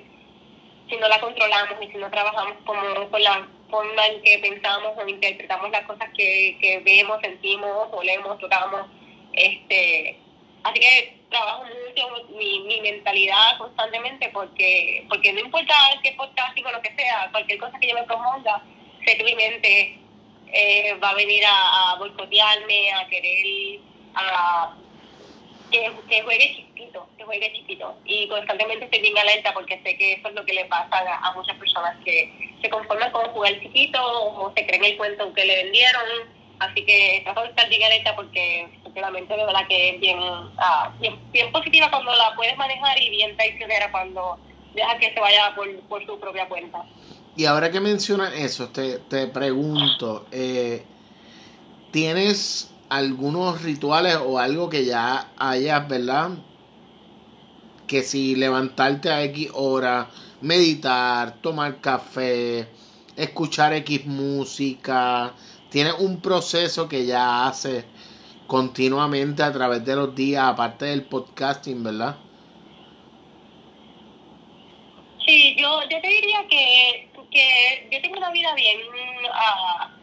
si 0.89 0.97
no 0.97 1.07
la 1.07 1.19
controlamos 1.19 1.77
y 1.81 1.87
si 1.91 1.97
no 1.97 2.09
trabajamos 2.09 2.57
como 2.65 3.09
con 3.09 3.21
la 3.21 3.47
forma 3.69 4.07
en 4.07 4.21
que 4.23 4.39
pensamos 4.39 4.93
o 4.97 5.07
interpretamos 5.07 5.69
las 5.69 5.85
cosas 5.85 6.09
que, 6.17 6.57
que 6.59 6.79
vemos, 6.79 7.21
sentimos, 7.21 7.87
olemos, 7.91 8.39
tocamos. 8.39 8.87
Este, 9.33 10.17
Así 10.63 10.79
que 10.79 11.19
trabajo 11.29 11.63
mucho 11.63 12.25
mi, 12.37 12.59
mi 12.61 12.81
mentalidad 12.81 13.57
constantemente 13.57 14.29
porque 14.33 15.05
porque 15.07 15.31
no 15.31 15.39
importa 15.39 15.73
qué 16.03 16.11
podcasting 16.13 16.65
o 16.65 16.71
lo 16.71 16.81
que 16.81 16.93
sea, 16.95 17.29
cualquier 17.31 17.59
cosa 17.59 17.79
que 17.79 17.87
yo 17.87 17.95
me 17.95 18.03
proponga, 18.03 18.61
sé 19.05 19.17
que 19.17 19.23
mi 19.23 19.35
mente 19.35 19.99
eh, 20.51 20.93
va 21.01 21.09
a 21.09 21.15
venir 21.15 21.43
a, 21.45 21.91
a 21.91 21.95
boicotearme, 21.95 22.91
a 22.93 23.07
querer 23.07 23.79
a, 24.15 24.75
que, 25.71 25.91
que, 26.09 26.21
juegue 26.23 26.55
chiquito, 26.55 27.07
que 27.17 27.23
juegue 27.23 27.53
chiquito. 27.53 27.95
Y 28.05 28.27
constantemente 28.27 28.85
estoy 28.85 29.01
bien 29.01 29.17
alerta 29.17 29.53
porque 29.53 29.81
sé 29.83 29.97
que 29.97 30.13
eso 30.13 30.29
es 30.29 30.33
lo 30.33 30.45
que 30.45 30.53
le 30.53 30.65
pasa 30.65 31.03
a, 31.21 31.33
muchas 31.33 31.57
personas 31.57 31.95
que 32.03 32.57
se 32.61 32.69
conforman 32.69 33.11
con 33.11 33.29
jugar 33.29 33.59
chiquito 33.59 33.99
o 34.01 34.51
se 34.55 34.65
creen 34.65 34.85
el 34.85 34.97
cuento 34.97 35.33
que 35.33 35.45
le 35.45 35.63
vendieron. 35.63 36.03
Así 36.59 36.83
que 36.83 37.21
trato 37.23 37.43
de 37.43 37.49
estar 37.49 37.69
bien 37.69 37.83
alerta 37.83 38.15
porque, 38.15 38.67
la 38.95 39.11
mente 39.11 39.33
de 39.33 39.45
verdad 39.45 39.65
que 39.67 39.89
es 39.89 40.15
ah, 40.57 40.91
bien, 40.99 41.17
bien, 41.31 41.51
positiva 41.53 41.89
cuando 41.89 42.13
la 42.15 42.35
puedes 42.35 42.57
manejar 42.57 43.01
y 43.01 43.09
bien 43.09 43.37
traicionera 43.37 43.89
cuando 43.91 44.37
deja 44.73 44.97
que 44.97 45.13
se 45.13 45.19
vaya 45.21 45.53
por, 45.55 45.79
por 45.83 46.05
su 46.05 46.19
propia 46.19 46.49
cuenta. 46.49 46.83
Y 47.39 47.45
ahora 47.45 47.71
que 47.71 47.79
mencionas 47.79 48.33
eso, 48.33 48.67
te, 48.67 48.97
te 48.97 49.25
pregunto, 49.27 50.25
eh, 50.29 50.83
¿tienes 51.89 52.69
algunos 52.89 53.61
rituales 53.61 54.17
o 54.17 54.39
algo 54.39 54.69
que 54.69 54.83
ya 54.83 55.31
hayas, 55.37 55.87
¿verdad? 55.87 56.31
Que 57.87 58.03
si 58.03 58.35
levantarte 58.35 59.09
a 59.09 59.23
X 59.23 59.51
hora, 59.53 60.09
meditar, 60.41 61.39
tomar 61.39 61.79
café, 61.79 62.67
escuchar 63.15 63.71
X 63.71 64.05
música, 64.05 65.33
tienes 65.69 65.93
un 65.97 66.19
proceso 66.19 66.89
que 66.89 67.05
ya 67.05 67.47
haces 67.47 67.85
continuamente 68.47 69.43
a 69.43 69.53
través 69.53 69.85
de 69.85 69.95
los 69.95 70.13
días, 70.13 70.43
aparte 70.43 70.87
del 70.87 71.03
podcasting, 71.03 71.85
¿verdad? 71.85 72.17
Sí, 75.25 75.55
yo, 75.57 75.79
yo 75.83 76.01
te 76.01 76.07
diría 76.07 76.45
que, 76.49 77.08
que 77.31 77.87
yo 77.91 78.01
tengo 78.01 78.17
una 78.17 78.31
vida 78.31 78.53
bien... 78.53 78.79
Uh, 78.87 79.99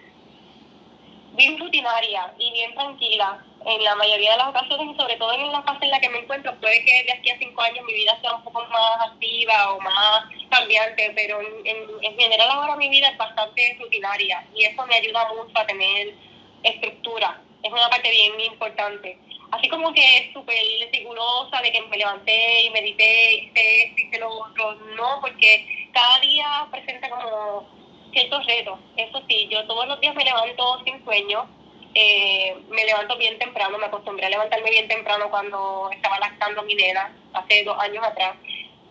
bien 1.36 1.58
rutinaria 1.58 2.32
y 2.38 2.50
bien 2.52 2.74
tranquila 2.74 3.44
en 3.64 3.84
la 3.84 3.94
mayoría 3.96 4.32
de 4.32 4.38
las 4.38 4.48
ocasiones 4.48 4.94
y 4.94 4.98
sobre 4.98 5.16
todo 5.16 5.32
en 5.32 5.52
la 5.52 5.62
fase 5.62 5.84
en 5.84 5.90
la 5.90 6.00
que 6.00 6.08
me 6.08 6.18
encuentro. 6.18 6.54
Puede 6.60 6.84
que 6.84 7.04
de 7.04 7.12
aquí 7.12 7.30
a 7.30 7.38
cinco 7.38 7.60
años 7.62 7.84
mi 7.84 7.94
vida 7.94 8.18
sea 8.20 8.34
un 8.34 8.44
poco 8.44 8.64
más 8.66 9.10
activa 9.10 9.72
o 9.72 9.80
más 9.80 10.24
cambiante, 10.50 11.12
pero 11.14 11.40
en, 11.40 11.86
en, 12.02 12.18
general 12.18 12.48
ahora 12.50 12.76
mi 12.76 12.88
vida 12.88 13.08
es 13.08 13.18
bastante 13.18 13.76
rutinaria 13.78 14.44
y 14.54 14.64
eso 14.64 14.86
me 14.86 14.96
ayuda 14.96 15.28
mucho 15.34 15.58
a 15.58 15.66
tener 15.66 16.14
estructura. 16.62 17.40
Es 17.62 17.72
una 17.72 17.88
parte 17.90 18.10
bien 18.10 18.40
importante. 18.40 19.18
Así 19.52 19.68
como 19.68 19.92
que 19.92 20.30
súper 20.32 20.56
rigurosa 20.92 21.60
de 21.62 21.72
que 21.72 21.80
me 21.82 21.96
levanté 21.96 22.62
y 22.62 22.70
medité, 22.70 23.34
hice 23.34 23.94
hice 23.96 24.18
lo 24.18 24.28
otro. 24.28 24.74
No, 24.96 25.20
porque 25.20 25.88
cada 25.92 26.18
día 26.20 26.66
presenta 26.70 27.08
como 27.08 27.66
ciertos 28.12 28.46
retos. 28.46 28.78
Eso 28.96 29.22
sí, 29.28 29.48
yo 29.50 29.66
todos 29.66 29.86
los 29.86 30.00
días 30.00 30.14
me 30.14 30.24
levanto 30.24 30.82
sin 30.84 31.04
sueño. 31.04 31.48
Eh, 31.94 32.54
me 32.68 32.84
levanto 32.84 33.16
bien 33.16 33.38
temprano, 33.38 33.78
me 33.78 33.86
acostumbré 33.86 34.26
a 34.26 34.30
levantarme 34.30 34.70
bien 34.70 34.86
temprano 34.86 35.30
cuando 35.30 35.88
estaba 35.90 36.18
lactando 36.18 36.62
mi 36.64 36.74
nena, 36.74 37.10
hace 37.32 37.64
dos 37.64 37.78
años 37.78 38.04
atrás. 38.04 38.36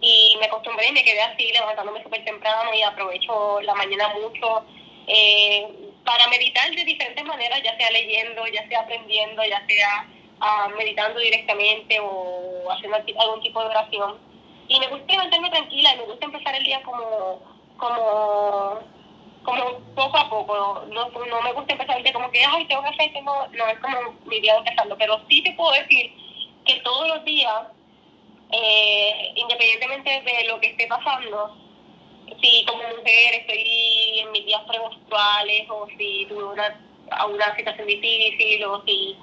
Y 0.02 0.36
me 0.40 0.48
acostumbré 0.48 0.88
y 0.88 0.92
me 0.92 1.04
quedé 1.04 1.22
así, 1.22 1.52
levantándome 1.52 2.02
súper 2.02 2.26
temprano 2.26 2.74
y 2.74 2.82
aprovecho 2.82 3.62
la 3.62 3.76
mañana 3.76 4.10
mucho 4.10 4.66
eh, 5.08 5.68
para 6.04 6.28
meditar 6.30 6.70
de 6.72 6.84
diferentes 6.84 7.24
maneras, 7.26 7.62
ya 7.64 7.78
sea 7.78 7.92
leyendo, 7.92 8.48
ya 8.48 8.68
sea 8.68 8.82
aprendiendo, 8.82 9.44
ya 9.44 9.64
sea 9.68 10.08
ah, 10.40 10.70
meditando 10.78 11.20
directamente 11.20 12.00
o 12.00 12.72
haciendo 12.72 12.98
algún 12.98 13.42
tipo 13.42 13.60
de 13.62 13.68
oración. 13.68 14.18
Y 14.68 14.80
me 14.80 14.88
gusta 14.88 15.06
levantarme 15.14 15.50
tranquila 15.50 15.94
y 15.94 15.98
me 15.98 16.06
gusta 16.06 16.26
empezar 16.26 16.56
el 16.56 16.64
día 16.64 16.82
como, 16.84 17.42
como 17.78 18.80
como 19.46 19.80
poco 19.96 20.18
a 20.18 20.30
poco, 20.30 20.84
no, 20.90 21.10
no 21.10 21.42
me 21.42 21.54
gusta 21.54 21.74
empezar 21.74 22.02
de 22.02 22.12
como 22.12 22.30
que, 22.32 22.44
ay, 22.44 22.66
tengo 22.66 22.82
que 22.82 22.90
hacer, 22.90 23.14
tengo, 23.14 23.48
no, 23.52 23.68
es 23.68 23.80
como 23.80 24.16
mi 24.26 24.42
día 24.42 24.56
empezando, 24.56 24.98
pero 24.98 25.22
sí 25.30 25.42
te 25.44 25.54
puedo 25.54 25.72
decir 25.72 26.12
que 26.66 26.80
todos 26.82 27.08
los 27.08 27.24
días, 27.24 27.68
eh, 28.52 29.34
independientemente 29.36 30.10
de 30.10 30.44
lo 30.46 30.60
que 30.60 30.72
esté 30.72 30.88
pasando, 30.88 31.56
si 32.42 32.66
como 32.66 32.80
mujer 32.80 33.36
estoy 33.36 34.20
en 34.20 34.32
mis 34.32 34.46
días 34.46 34.62
premenstruales 34.68 35.70
o 35.70 35.88
si 35.96 36.26
tuve 36.28 36.44
una, 36.44 36.82
una 37.30 37.56
situación 37.56 37.88
difícil 37.88 38.64
o 38.66 38.84
si 38.84 39.16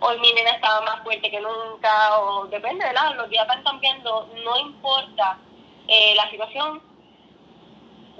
hoy 0.00 0.18
mi 0.18 0.32
nena 0.32 0.50
estaba 0.50 0.80
más 0.82 1.02
fuerte 1.02 1.30
que 1.30 1.40
nunca 1.40 2.18
o 2.18 2.46
depende 2.46 2.86
de 2.86 2.92
la, 2.92 3.14
los 3.14 3.28
días 3.28 3.46
van 3.46 3.62
cambiando, 3.62 4.28
no 4.44 4.58
importa 4.58 5.38
eh, 5.86 6.14
la 6.14 6.28
situación, 6.30 6.82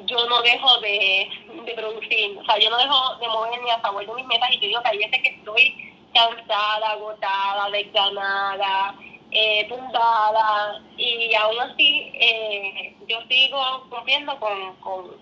yo 0.05 0.27
no 0.29 0.43
dejo 0.43 0.79
de, 0.81 1.29
producir, 1.77 2.39
o 2.39 2.45
sea, 2.45 2.59
yo 2.59 2.71
no 2.71 2.79
dejo 2.79 3.17
de 3.17 3.29
moverme 3.29 3.71
a 3.71 3.81
favor 3.81 4.07
de 4.07 4.15
mis 4.15 4.27
metas 4.27 4.51
y 4.53 4.59
te 4.59 4.67
digo 4.67 4.83
que 4.83 4.89
hay 4.89 4.99
veces 4.99 5.23
que 5.23 5.29
estoy 5.29 5.95
cansada, 6.13 6.91
agotada, 6.91 7.71
desganada, 7.71 8.95
eh, 9.31 9.67
tumbada 9.69 10.83
y 10.97 11.33
aún 11.35 11.61
así 11.61 12.11
eh, 12.15 12.97
yo 13.07 13.21
sigo 13.29 13.87
cumpliendo 13.89 14.39
con, 14.41 14.75
con, 14.77 15.17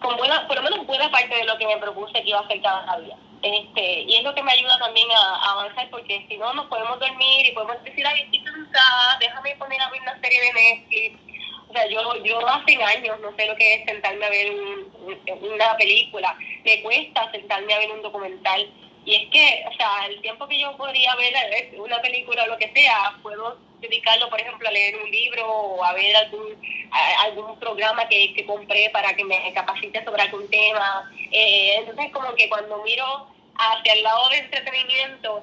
con 0.00 0.16
buena, 0.16 0.46
por 0.46 0.56
lo 0.56 0.62
menos 0.62 0.86
buena 0.86 1.10
parte 1.10 1.34
de 1.34 1.44
lo 1.44 1.56
que 1.56 1.66
me 1.66 1.78
propuse 1.78 2.22
que 2.22 2.28
iba 2.28 2.38
a 2.38 2.42
hacer 2.42 2.60
cada 2.60 2.98
día. 2.98 3.16
Este, 3.42 4.00
y 4.02 4.16
es 4.16 4.22
lo 4.22 4.34
que 4.34 4.42
me 4.42 4.52
ayuda 4.52 4.78
también 4.78 5.08
a, 5.12 5.52
avanzar 5.52 5.88
porque 5.90 6.26
si 6.28 6.36
no 6.36 6.52
nos 6.52 6.66
podemos 6.66 6.98
dormir 7.00 7.46
y 7.46 7.52
podemos 7.52 7.82
decir, 7.82 8.06
ay, 8.06 8.22
estoy 8.22 8.44
cansada, 8.44 9.16
déjame 9.18 9.56
poner 9.56 9.80
a 9.80 9.90
ver 9.90 10.02
una 10.02 10.20
serie 10.20 10.40
de 10.42 10.52
Netflix 10.52 11.30
o 11.70 11.72
sea, 11.72 11.86
yo, 11.86 12.00
yo 12.24 12.48
hace 12.48 12.82
años 12.82 13.20
no 13.20 13.32
sé 13.36 13.46
lo 13.46 13.54
que 13.54 13.74
es 13.74 13.84
sentarme 13.84 14.26
a 14.26 14.30
ver 14.30 14.52
una 15.40 15.76
película. 15.76 16.36
Me 16.64 16.82
cuesta 16.82 17.30
sentarme 17.30 17.72
a 17.72 17.78
ver 17.78 17.92
un 17.92 18.02
documental. 18.02 18.68
Y 19.04 19.14
es 19.14 19.30
que, 19.30 19.64
o 19.68 19.72
sea, 19.76 20.06
el 20.06 20.20
tiempo 20.20 20.48
que 20.48 20.58
yo 20.58 20.76
podría 20.76 21.14
ver 21.14 21.32
una 21.78 22.00
película 22.02 22.42
o 22.42 22.48
lo 22.48 22.58
que 22.58 22.72
sea, 22.74 23.14
puedo 23.22 23.56
dedicarlo, 23.80 24.28
por 24.28 24.40
ejemplo, 24.40 24.68
a 24.68 24.72
leer 24.72 24.96
un 24.96 25.10
libro 25.10 25.46
o 25.46 25.84
a 25.84 25.92
ver 25.92 26.14
algún, 26.16 26.56
algún 27.18 27.58
programa 27.58 28.08
que, 28.08 28.32
que 28.34 28.44
compré 28.46 28.90
para 28.90 29.14
que 29.14 29.24
me 29.24 29.52
capacite 29.52 30.04
sobre 30.04 30.22
algún 30.22 30.48
tema. 30.48 31.10
Eh, 31.32 31.76
entonces, 31.78 32.10
como 32.12 32.34
que 32.34 32.48
cuando 32.48 32.82
miro 32.82 33.26
hacia 33.56 33.92
el 33.92 34.02
lado 34.02 34.28
de 34.28 34.38
entretenimiento, 34.38 35.42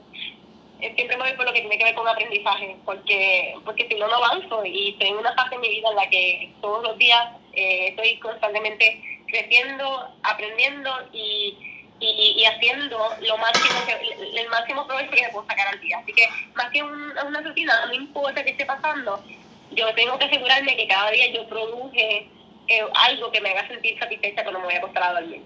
eh, 0.80 0.94
siempre 0.96 1.18
me 1.18 1.24
voy 1.24 1.34
por 1.34 1.46
lo 1.46 1.54
que 1.54 1.62
tiene 1.62 1.78
que 1.78 1.84
ver 1.86 1.96
con 1.96 2.08
aprendizaje, 2.08 2.76
porque 2.86 3.56
porque 3.66 3.88
si 3.88 3.96
no, 3.96 4.08
no 4.08 4.16
avanzo 4.16 4.64
y 4.64 4.90
estoy 4.90 5.10
en 5.10 5.18
una 5.18 5.34
fase 5.34 5.56
de 5.56 5.60
mi 5.60 5.70
vida 5.70 5.90
en 5.90 5.96
la 5.96 6.10
que 6.10 6.52
todos 6.62 6.84
los 6.84 6.98
días 6.98 7.34
eh, 7.54 7.90
estoy 7.90 8.18
constantemente 8.20 9.02
creciendo, 9.28 10.08
aprendiendo 10.24 10.92
y, 11.14 11.58
y, 12.00 12.46
haciendo 12.46 12.98
lo 13.22 13.38
máximo 13.38 13.76
que, 13.86 14.42
el 14.42 14.50
máximo 14.50 14.86
provecho 14.86 15.12
que 15.12 15.30
puedo 15.32 15.48
sacar 15.48 15.68
al 15.68 15.80
día. 15.82 15.98
Así 16.00 16.14
que 16.14 16.28
más 16.56 16.70
que 16.72 16.84
una 16.84 17.42
rutina, 17.42 17.86
no 17.86 17.94
importa 17.94 18.44
qué 18.44 18.52
esté 18.52 18.66
pasando, 18.66 19.24
yo 19.72 19.94
tengo 19.96 20.18
que 20.18 20.26
asegurarme 20.26 20.76
que 20.76 20.88
cada 20.88 21.10
día 21.12 21.34
yo 21.34 21.48
produje 21.48 22.30
eh, 22.68 22.82
algo 22.94 23.32
que 23.32 23.42
me 23.42 23.50
haga 23.50 23.68
sentir 23.68 23.98
satisfecha 23.98 24.44
cuando 24.44 24.60
me 24.60 24.66
voy 24.66 24.76
a 24.76 24.78
acostar 24.80 25.04
a 25.04 25.20
dormir. 25.20 25.44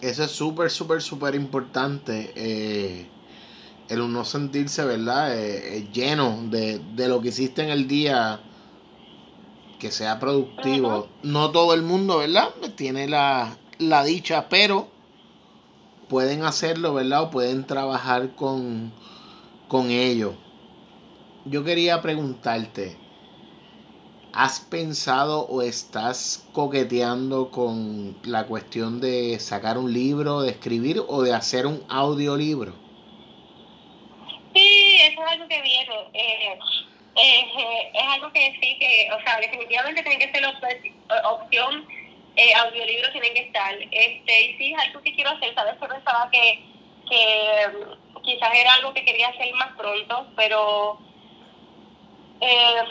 Eso 0.00 0.24
es 0.24 0.30
súper, 0.30 0.70
súper, 0.70 1.02
súper 1.02 1.34
importante. 1.34 2.32
Eh, 2.34 3.06
el 3.88 4.00
uno 4.00 4.24
sentirse, 4.24 4.84
¿verdad? 4.84 5.38
Eh, 5.38 5.78
eh, 5.78 5.88
lleno 5.92 6.38
de, 6.44 6.78
de, 6.78 7.08
lo 7.08 7.20
que 7.20 7.28
hiciste 7.28 7.62
en 7.62 7.70
el 7.70 7.86
día, 7.86 8.40
que 9.78 9.90
sea 9.90 10.18
productivo. 10.18 11.08
No 11.22 11.50
todo 11.50 11.72
el 11.74 11.82
mundo, 11.82 12.18
¿verdad? 12.18 12.50
Tiene 12.76 13.08
la, 13.08 13.56
la 13.78 14.04
dicha, 14.04 14.48
pero 14.48 14.88
pueden 16.08 16.44
hacerlo, 16.44 16.94
¿verdad? 16.94 17.24
O 17.24 17.30
pueden 17.30 17.66
trabajar 17.66 18.34
con, 18.34 18.92
con 19.68 19.90
ello. 19.90 20.34
Yo 21.44 21.64
quería 21.64 22.02
preguntarte, 22.02 22.96
¿has 24.32 24.60
pensado 24.60 25.46
o 25.46 25.62
estás 25.62 26.46
coqueteando 26.52 27.50
con 27.50 28.16
la 28.24 28.46
cuestión 28.46 29.00
de 29.00 29.38
sacar 29.38 29.78
un 29.78 29.92
libro, 29.92 30.40
de 30.40 30.50
escribir 30.50 31.02
o 31.06 31.22
de 31.22 31.34
hacer 31.34 31.66
un 31.66 31.84
audiolibro? 31.88 32.86
es 34.54 35.18
algo 35.18 35.48
que 35.48 35.62
viene. 35.62 35.94
Eh, 36.14 36.58
eh, 37.16 37.90
es 37.94 38.02
algo 38.02 38.32
que 38.32 38.58
sí, 38.60 38.78
que, 38.78 39.08
o 39.12 39.20
sea, 39.22 39.38
definitivamente 39.40 40.02
tiene 40.02 40.18
que 40.18 40.32
ser 40.32 40.42
la 40.42 41.30
opción. 41.30 41.86
Eh, 42.36 42.54
audiolibros 42.54 43.12
tienen 43.12 43.32
que 43.32 43.40
estar. 43.40 43.74
Este, 43.90 44.42
y 44.42 44.58
sí, 44.58 44.74
es 44.74 44.82
algo 44.82 45.00
que 45.02 45.14
quiero 45.14 45.30
hacer. 45.30 45.54
Sabes, 45.54 45.74
yo 45.80 45.88
pensaba 45.88 46.28
que, 46.30 46.62
que 47.08 47.68
mm, 47.68 48.22
quizás 48.22 48.54
era 48.54 48.74
algo 48.74 48.92
que 48.92 49.04
quería 49.04 49.28
hacer 49.28 49.54
más 49.54 49.74
pronto, 49.76 50.26
pero 50.36 50.98
eh, 52.42 52.82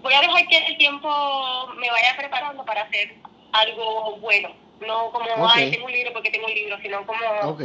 voy 0.00 0.14
a 0.14 0.20
dejar 0.20 0.48
que 0.48 0.56
el 0.56 0.78
tiempo 0.78 1.68
me 1.76 1.90
vaya 1.90 2.16
preparando 2.16 2.64
para 2.64 2.82
hacer 2.82 3.14
algo 3.52 4.16
bueno. 4.16 4.50
No 4.80 5.10
como, 5.10 5.46
ay, 5.50 5.70
tengo 5.70 5.84
un 5.84 5.92
libro 5.92 6.14
porque 6.14 6.30
tengo 6.30 6.46
un 6.46 6.54
libro, 6.54 6.78
sino 6.80 7.06
como 7.06 7.58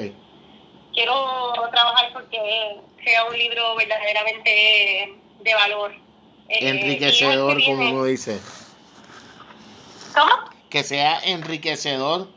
quiero 0.93 1.53
trabajar 1.71 2.11
porque 2.11 2.81
sea 3.05 3.23
un 3.23 3.37
libro 3.37 3.75
verdaderamente 3.75 5.13
de 5.39 5.53
valor. 5.53 5.95
Eh, 6.49 6.69
enriquecedor, 6.69 7.63
como 7.63 8.03
dice. 8.05 8.41
¿Cómo? 10.15 10.49
Que 10.69 10.83
sea 10.83 11.19
enriquecedor. 11.23 12.27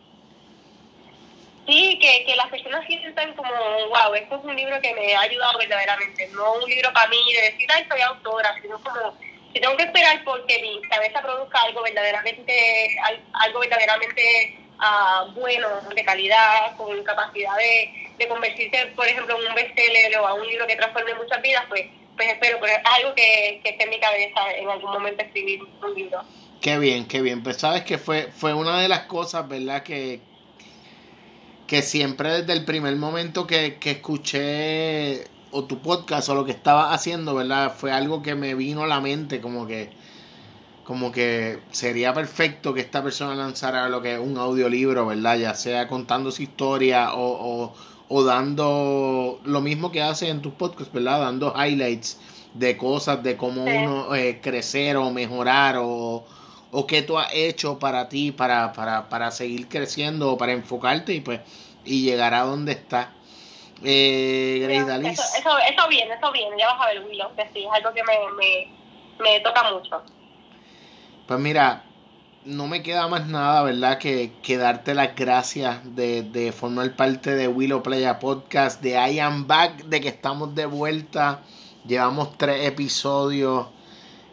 Sí, 1.67 1.99
que, 2.01 2.25
que 2.25 2.35
las 2.37 2.49
personas 2.49 2.87
sientan 2.87 3.35
como, 3.35 3.51
wow, 3.51 4.15
esto 4.15 4.37
es 4.37 4.45
un 4.45 4.57
libro 4.57 4.81
que 4.81 4.95
me 4.95 5.15
ha 5.15 5.21
ayudado 5.21 5.59
verdaderamente, 5.59 6.27
no 6.29 6.55
un 6.55 6.69
libro 6.69 6.91
para 6.95 7.09
mí 7.09 7.19
de 7.35 7.53
decir, 7.53 7.69
ay, 7.71 7.85
soy 7.91 8.01
autora, 8.01 8.55
sino 8.63 8.83
como, 8.83 9.15
si 9.53 9.61
tengo 9.61 9.77
que 9.77 9.83
esperar 9.83 10.25
porque 10.25 10.63
mi 10.63 10.81
cabeza 10.89 11.21
produzca 11.21 11.61
algo 11.61 11.83
verdaderamente, 11.83 12.97
algo 13.35 13.61
verdaderamente 13.61 14.59
uh, 14.79 15.31
bueno, 15.33 15.69
de 15.95 16.05
calidad, 16.05 16.75
con 16.77 17.03
capacidad 17.05 17.57
de, 17.57 18.09
de 18.17 18.29
convertirse, 18.29 18.87
por 18.97 19.07
ejemplo, 19.07 19.39
en 19.39 19.49
un 19.49 19.55
bestseller 19.55 20.19
o 20.19 20.27
a 20.27 20.35
un 20.35 20.47
libro 20.47 20.67
que 20.67 20.77
transforme 20.77 21.15
muchas 21.15 21.43
vidas, 21.43 21.65
pues, 21.69 21.87
pues 22.17 22.29
espero, 22.31 22.59
pero 22.61 22.73
es 22.73 22.81
algo 22.85 23.15
que, 23.15 23.61
que 23.63 23.71
esté 23.71 23.85
en 23.85 23.91
mi 23.91 24.01
cabeza 24.01 24.53
en 24.57 24.71
algún 24.71 24.91
momento 24.91 25.23
escribir 25.23 25.61
un 25.63 25.95
libro. 25.95 26.23
Qué 26.61 26.79
bien, 26.79 27.07
qué 27.07 27.23
bien. 27.23 27.43
Pues 27.43 27.59
sabes 27.59 27.85
que 27.85 27.99
fue, 27.99 28.31
fue 28.35 28.55
una 28.55 28.81
de 28.81 28.89
las 28.89 29.03
cosas, 29.03 29.49
¿verdad? 29.49 29.83
Que, 29.83 30.21
que 31.67 31.83
siempre 31.83 32.31
desde 32.31 32.53
el 32.53 32.65
primer 32.65 32.97
momento 32.97 33.47
que, 33.47 33.79
que 33.79 33.93
escuché 33.93 35.25
o 35.51 35.65
tu 35.65 35.81
podcast 35.81 36.29
o 36.29 36.35
lo 36.35 36.45
que 36.45 36.53
estaba 36.53 36.93
haciendo, 36.93 37.35
¿verdad? 37.35 37.75
Fue 37.77 37.93
algo 37.93 38.23
que 38.23 38.35
me 38.35 38.55
vino 38.55 38.83
a 38.83 38.87
la 38.87 39.01
mente 39.01 39.41
como 39.41 39.67
que 39.67 39.91
como 40.85 41.13
que 41.13 41.59
sería 41.71 42.15
perfecto 42.15 42.73
que 42.73 42.81
esta 42.81 43.03
persona 43.03 43.35
lanzara 43.35 43.91
lo 43.91 44.01
que 44.01 44.15
es 44.15 44.21
un 44.21 44.39
audiolibro, 44.39 45.05
¿verdad? 45.05 45.37
Ya 45.37 45.55
sea 45.55 45.87
contando 45.87 46.31
su 46.31 46.43
historia 46.43 47.13
o, 47.13 47.75
o, 48.09 48.25
dando 48.25 49.39
lo 49.45 49.61
mismo 49.61 49.93
que 49.93 50.01
hace 50.01 50.31
en 50.31 50.41
tus 50.41 50.55
podcasts, 50.55 50.91
¿verdad? 50.91 51.21
Dando 51.21 51.53
highlights 51.55 52.19
de 52.55 52.79
cosas, 52.79 53.23
de 53.23 53.37
cómo 53.37 53.65
uno 53.65 54.15
eh, 54.15 54.41
crecer 54.43 54.97
o 54.97 55.11
mejorar 55.11 55.77
o, 55.79 56.25
o 56.71 56.87
qué 56.87 57.03
tú 57.03 57.19
has 57.19 57.33
hecho 57.33 57.79
para 57.79 58.09
ti, 58.09 58.33
para, 58.33 58.73
para, 58.73 59.09
para 59.09 59.31
seguir 59.31 59.69
creciendo 59.69 60.33
o 60.33 60.39
para 60.39 60.53
enfocarte 60.53 61.15
y 61.15 61.21
pues 61.21 61.41
y 61.85 62.03
llegar 62.03 62.35
a 62.35 62.43
donde 62.43 62.73
estás. 62.73 63.09
Eh, 63.83 64.59
Grace 64.63 65.09
eso, 65.11 65.23
eso, 65.39 65.51
eso, 65.59 65.89
viene, 65.89 66.15
eso 66.15 66.33
viene, 66.33 66.57
ya 66.59 66.67
vas 66.73 66.81
a 66.83 66.87
ver, 66.87 67.05
Willow, 67.05 67.35
que 67.37 67.49
sí, 67.53 67.61
es 67.65 67.71
algo 67.73 67.93
que 67.95 68.03
me, 68.03 68.19
me, 68.37 68.69
me 69.23 69.41
toca 69.41 69.71
mucho. 69.73 70.03
Pues 71.27 71.39
mira, 71.39 71.85
no 72.45 72.67
me 72.67 72.83
queda 72.83 73.07
más 73.07 73.27
nada, 73.27 73.63
¿verdad? 73.63 73.99
Que, 73.99 74.33
que 74.43 74.57
darte 74.57 74.95
las 74.95 75.15
gracias 75.15 75.95
de, 75.95 76.23
de, 76.23 76.51
formar 76.51 76.97
parte 76.97 77.37
de 77.37 77.47
Willow 77.47 77.83
Playa 77.83 78.19
Podcast, 78.19 78.83
de 78.83 78.91
I 78.91 79.21
Am 79.21 79.47
Back, 79.47 79.85
de 79.85 80.01
que 80.01 80.09
estamos 80.09 80.55
de 80.55 80.67
vuelta. 80.67 81.43
Llevamos 81.87 82.37
tres 82.37 82.67
episodios. 82.67 83.69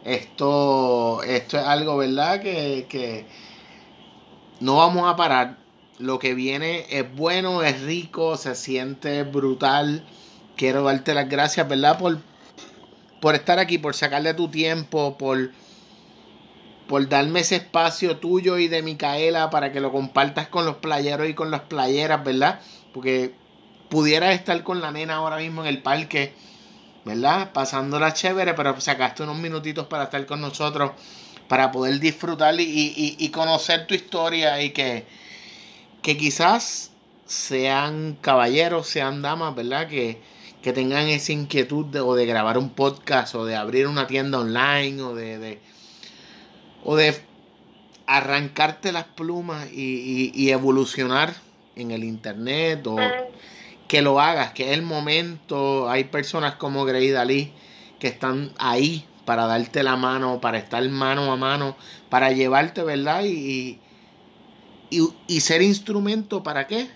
Esto, 0.06 1.22
esto 1.24 1.58
es 1.58 1.64
algo, 1.64 1.96
¿verdad? 1.96 2.40
Que, 2.40 2.86
que 2.88 3.26
no 4.60 4.76
vamos 4.76 5.08
a 5.12 5.16
parar. 5.16 5.58
Lo 5.98 6.18
que 6.18 6.34
viene 6.34 6.86
es 6.90 7.14
bueno, 7.14 7.62
es 7.62 7.82
rico, 7.82 8.36
se 8.36 8.54
siente 8.54 9.24
brutal. 9.24 10.06
Quiero 10.56 10.84
darte 10.84 11.12
las 11.12 11.28
gracias, 11.28 11.68
¿verdad? 11.68 11.98
Por, 11.98 12.18
por 13.20 13.34
estar 13.34 13.58
aquí, 13.58 13.78
por 13.78 13.94
sacarle 13.94 14.34
tu 14.34 14.48
tiempo, 14.48 15.18
por 15.18 15.50
por 16.86 17.08
darme 17.08 17.40
ese 17.40 17.56
espacio 17.56 18.18
tuyo 18.18 18.58
y 18.58 18.68
de 18.68 18.82
Micaela 18.82 19.50
para 19.50 19.72
que 19.72 19.80
lo 19.80 19.90
compartas 19.92 20.48
con 20.48 20.66
los 20.66 20.76
playeros 20.76 21.28
y 21.28 21.34
con 21.34 21.50
las 21.50 21.62
playeras, 21.62 22.22
¿verdad? 22.22 22.60
Porque 22.92 23.34
pudieras 23.88 24.34
estar 24.34 24.62
con 24.62 24.80
la 24.80 24.92
nena 24.92 25.16
ahora 25.16 25.38
mismo 25.38 25.62
en 25.62 25.68
el 25.68 25.82
parque, 25.82 26.32
¿verdad? 27.06 27.52
Pasándola 27.52 28.12
chévere, 28.12 28.52
pero 28.54 28.78
sacaste 28.80 29.22
unos 29.22 29.38
minutitos 29.38 29.86
para 29.86 30.04
estar 30.04 30.26
con 30.26 30.40
nosotros, 30.40 30.90
para 31.46 31.70
poder 31.70 32.00
disfrutar 32.00 32.60
y, 32.60 33.16
y, 33.16 33.28
conocer 33.30 33.86
tu 33.86 33.94
historia 33.94 34.60
y 34.60 34.70
que, 34.70 35.06
que 36.02 36.16
quizás 36.16 36.90
sean 37.24 38.18
caballeros, 38.20 38.88
sean 38.88 39.22
damas, 39.22 39.54
¿verdad? 39.54 39.86
Que, 39.86 40.20
que 40.62 40.72
tengan 40.72 41.06
esa 41.06 41.30
inquietud 41.30 41.86
de, 41.86 42.00
o 42.00 42.16
de 42.16 42.26
grabar 42.26 42.58
un 42.58 42.70
podcast 42.70 43.36
o 43.36 43.46
de 43.46 43.54
abrir 43.54 43.86
una 43.86 44.08
tienda 44.08 44.40
online 44.40 45.00
o 45.00 45.14
de 45.14 45.60
o 46.82 46.96
de 46.96 47.16
arrancarte 48.06 48.90
las 48.90 49.04
plumas 49.04 49.68
y, 49.72 50.50
evolucionar 50.50 51.34
en 51.76 51.92
el 51.92 52.02
internet 52.02 52.84
o 52.86 52.96
que 53.88 54.02
lo 54.02 54.20
hagas, 54.20 54.52
que 54.52 54.64
es 54.64 54.72
el 54.72 54.82
momento. 54.82 55.88
Hay 55.88 56.04
personas 56.04 56.54
como 56.56 56.84
Grey 56.84 57.10
Dalí 57.10 57.52
que 57.98 58.08
están 58.08 58.52
ahí 58.58 59.04
para 59.24 59.46
darte 59.46 59.82
la 59.82 59.96
mano, 59.96 60.40
para 60.40 60.58
estar 60.58 60.86
mano 60.88 61.32
a 61.32 61.36
mano, 61.36 61.76
para 62.08 62.32
llevarte, 62.32 62.82
¿verdad? 62.82 63.24
Y, 63.24 63.80
y, 64.90 65.40
ser 65.40 65.62
instrumento 65.62 66.42
para 66.42 66.66
qué? 66.66 66.88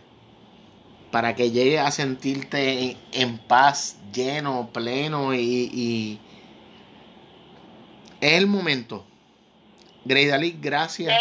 Para 1.11 1.35
que 1.35 1.51
llegue 1.51 1.81
a 1.81 1.91
sentirte 1.91 2.97
en, 3.13 3.39
paz, 3.39 3.99
lleno, 4.13 4.71
pleno 4.73 5.35
y, 5.35 5.41
y 5.41 6.21
es 8.21 8.35
el 8.35 8.47
momento 8.47 9.05
Dalí, 10.05 10.57
gracias. 10.61 11.15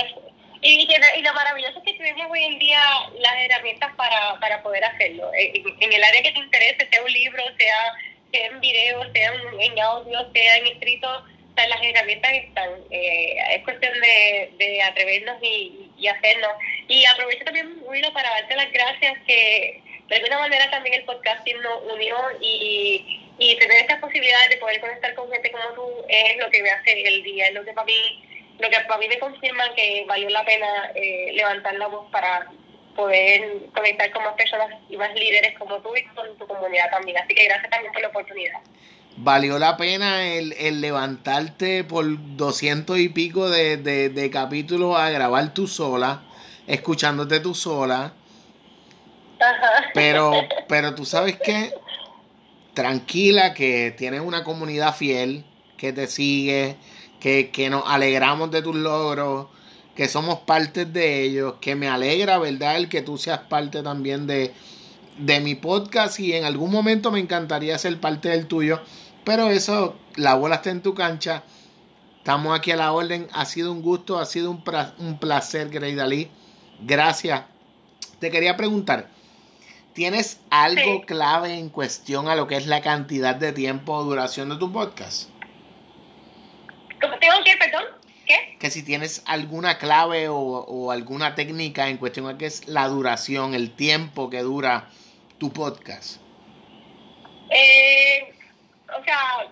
Y, 0.62 0.88
y, 0.92 1.22
lo 1.22 1.34
maravilloso 1.34 1.80
es 1.80 1.86
que 1.86 1.94
tenemos 1.94 2.30
hoy 2.30 2.44
en 2.44 2.60
día 2.60 2.82
las 3.20 3.34
herramientas 3.38 3.94
para, 3.96 4.38
para 4.40 4.62
poder 4.62 4.84
hacerlo. 4.84 5.32
En, 5.34 5.94
el 5.94 6.04
área 6.04 6.22
que 6.22 6.32
te 6.32 6.40
interese, 6.40 6.88
sea 6.92 7.02
un 7.02 7.12
libro, 7.12 7.44
sea, 7.58 7.94
sea 8.32 8.46
en 8.48 8.60
video, 8.60 9.12
sea 9.14 9.34
en, 9.60 9.80
audio, 9.80 10.32
sea 10.34 10.58
en 10.58 10.68
escrito, 10.68 11.26
las 11.56 11.82
herramientas 11.82 12.32
están. 12.34 12.70
Eh, 12.90 13.36
es 13.56 13.64
cuestión 13.64 13.94
de, 14.00 14.52
de 14.58 14.82
atrevernos 14.82 15.38
y, 15.42 15.92
y, 15.98 16.08
hacerlo. 16.08 16.48
Y 16.88 17.06
aprovecho 17.06 17.46
también, 17.46 17.78
Willo, 17.82 18.14
para 18.14 18.30
darte 18.30 18.56
las 18.56 18.72
gracias 18.72 19.18
que 19.28 19.82
de 20.08 20.16
alguna 20.16 20.40
manera 20.40 20.70
también 20.72 20.96
el 20.96 21.04
podcasting 21.04 21.62
nos 21.62 21.84
unió 21.94 22.18
y, 22.42 23.22
y 23.38 23.56
tener 23.58 23.78
estas 23.82 24.00
posibilidades 24.00 24.50
de 24.50 24.58
poder 24.58 24.80
conectar 24.82 25.14
con 25.16 25.32
gente 25.32 25.52
como 25.52 25.74
tú 25.76 26.06
es 26.08 26.38
lo 26.38 26.50
que 26.50 26.64
me 26.64 26.72
hace 26.72 27.08
el 27.08 27.24
día, 27.24 27.48
es 27.48 27.54
lo 27.54 27.64
que 27.64 27.74
para 27.74 27.86
mí 27.86 28.24
lo 28.60 28.70
que 28.70 28.80
para 28.88 29.00
mí 29.00 29.08
me 29.08 29.20
confirma 29.20 29.64
que 29.76 30.06
valió 30.08 30.30
la 30.30 30.46
pena 30.46 30.92
eh, 30.96 31.32
levantar 31.34 31.76
la 31.76 31.88
voz 31.88 32.10
para 32.12 32.50
poder 32.96 33.68
conectar 33.74 34.12
con 34.12 34.24
más 34.24 34.34
personas 34.34 34.68
y 34.90 34.98
más 34.98 35.14
líderes 35.14 35.58
como 35.58 35.78
tú 35.78 35.90
y 35.96 36.04
con 36.14 36.38
tu 36.38 36.46
comunidad 36.46 36.90
también. 36.92 37.18
Así 37.18 37.34
que 37.34 37.46
gracias 37.46 37.70
también 37.70 37.94
por 37.94 38.02
la 38.02 38.10
oportunidad. 38.10 38.60
Valió 39.16 39.60
la 39.60 39.78
pena 39.78 40.28
el, 40.28 40.54
el 40.54 40.82
levantarte 40.82 41.84
por 41.84 42.06
doscientos 42.36 43.00
y 43.00 43.10
pico 43.10 43.50
de, 43.50 43.78
de, 43.78 44.10
de 44.10 44.30
capítulos 44.30 44.98
a 44.98 45.10
grabar 45.10 45.54
tú 45.54 45.68
sola, 45.68 46.24
escuchándote 46.68 47.40
tú 47.40 47.54
sola. 47.54 48.14
Ajá. 49.40 49.92
Pero, 49.94 50.32
pero 50.68 50.96
tú 50.96 51.06
sabes 51.06 51.38
que 51.38 51.74
tranquila 52.74 53.54
que 53.54 53.92
tienes 53.92 54.22
una 54.22 54.44
comunidad 54.44 54.96
fiel 54.96 55.46
que 55.78 55.94
te 55.94 56.08
sigue, 56.08 56.76
que, 57.20 57.68
nos 57.70 57.84
alegramos 57.86 58.52
de 58.52 58.62
tus 58.62 58.76
logros, 58.76 59.48
que 59.96 60.08
somos 60.08 60.40
parte 60.40 60.86
de 60.86 61.24
ellos, 61.24 61.56
que 61.60 61.76
me 61.76 61.88
alegra, 61.88 62.38
¿verdad? 62.38 62.78
El 62.78 62.90
que 62.90 63.02
tú 63.02 63.18
seas 63.18 63.40
parte 63.40 63.84
también 63.84 64.28
de, 64.28 64.54
de 65.18 65.40
mi 65.42 65.56
podcast 65.56 66.20
y 66.20 66.34
en 66.34 66.46
algún 66.46 66.72
momento 66.72 67.12
me 67.12 67.20
encantaría 67.20 67.78
ser 67.78 68.00
parte 68.00 68.30
del 68.30 68.48
tuyo, 68.48 68.80
pero 69.26 69.50
eso, 69.50 69.96
la 70.16 70.36
bola 70.36 70.56
está 70.56 70.72
en 70.72 70.82
tu 70.82 70.94
cancha. 70.94 71.44
Estamos 72.18 72.58
aquí 72.58 72.72
a 72.72 72.76
la 72.76 72.92
orden. 72.92 73.28
Ha 73.34 73.46
sido 73.46 73.72
un 73.72 73.82
gusto, 73.82 74.20
ha 74.20 74.26
sido 74.26 74.52
un, 74.52 74.64
un 75.00 75.20
placer, 75.20 75.70
Grey 75.70 75.96
Dalí. 75.96 76.30
Gracias. 76.82 77.44
Te 78.20 78.32
quería 78.32 78.58
preguntar, 78.58 79.10
¿tienes 79.94 80.40
algo 80.50 81.06
clave 81.06 81.58
en 81.58 81.70
cuestión 81.70 82.28
a 82.28 82.36
lo 82.36 82.48
que 82.48 82.58
es 82.58 82.68
la 82.68 82.82
cantidad 82.82 83.36
de 83.36 83.52
tiempo 83.52 83.94
o 83.94 84.04
duración 84.04 84.50
de 84.50 84.58
tu 84.58 84.72
podcast? 84.72 85.30
¿Tengo 87.00 87.44
que, 87.44 87.58
perdón? 87.58 87.84
¿Qué? 88.26 88.58
Que 88.60 88.70
si 88.70 88.84
tienes 88.84 89.24
alguna 89.26 89.78
clave 89.78 90.28
o, 90.30 90.92
alguna 90.92 91.36
técnica 91.36 91.90
en 91.90 91.98
cuestión 91.98 92.28
a 92.28 92.38
qué 92.38 92.46
es 92.46 92.68
la 92.68 92.88
duración, 92.88 93.54
el 93.54 93.72
tiempo 93.72 94.30
que 94.30 94.42
dura 94.42 94.90
tu 95.38 95.52
podcast. 95.52 96.22
Eh, 97.50 98.34
o 99.00 99.04
sea, 99.04 99.44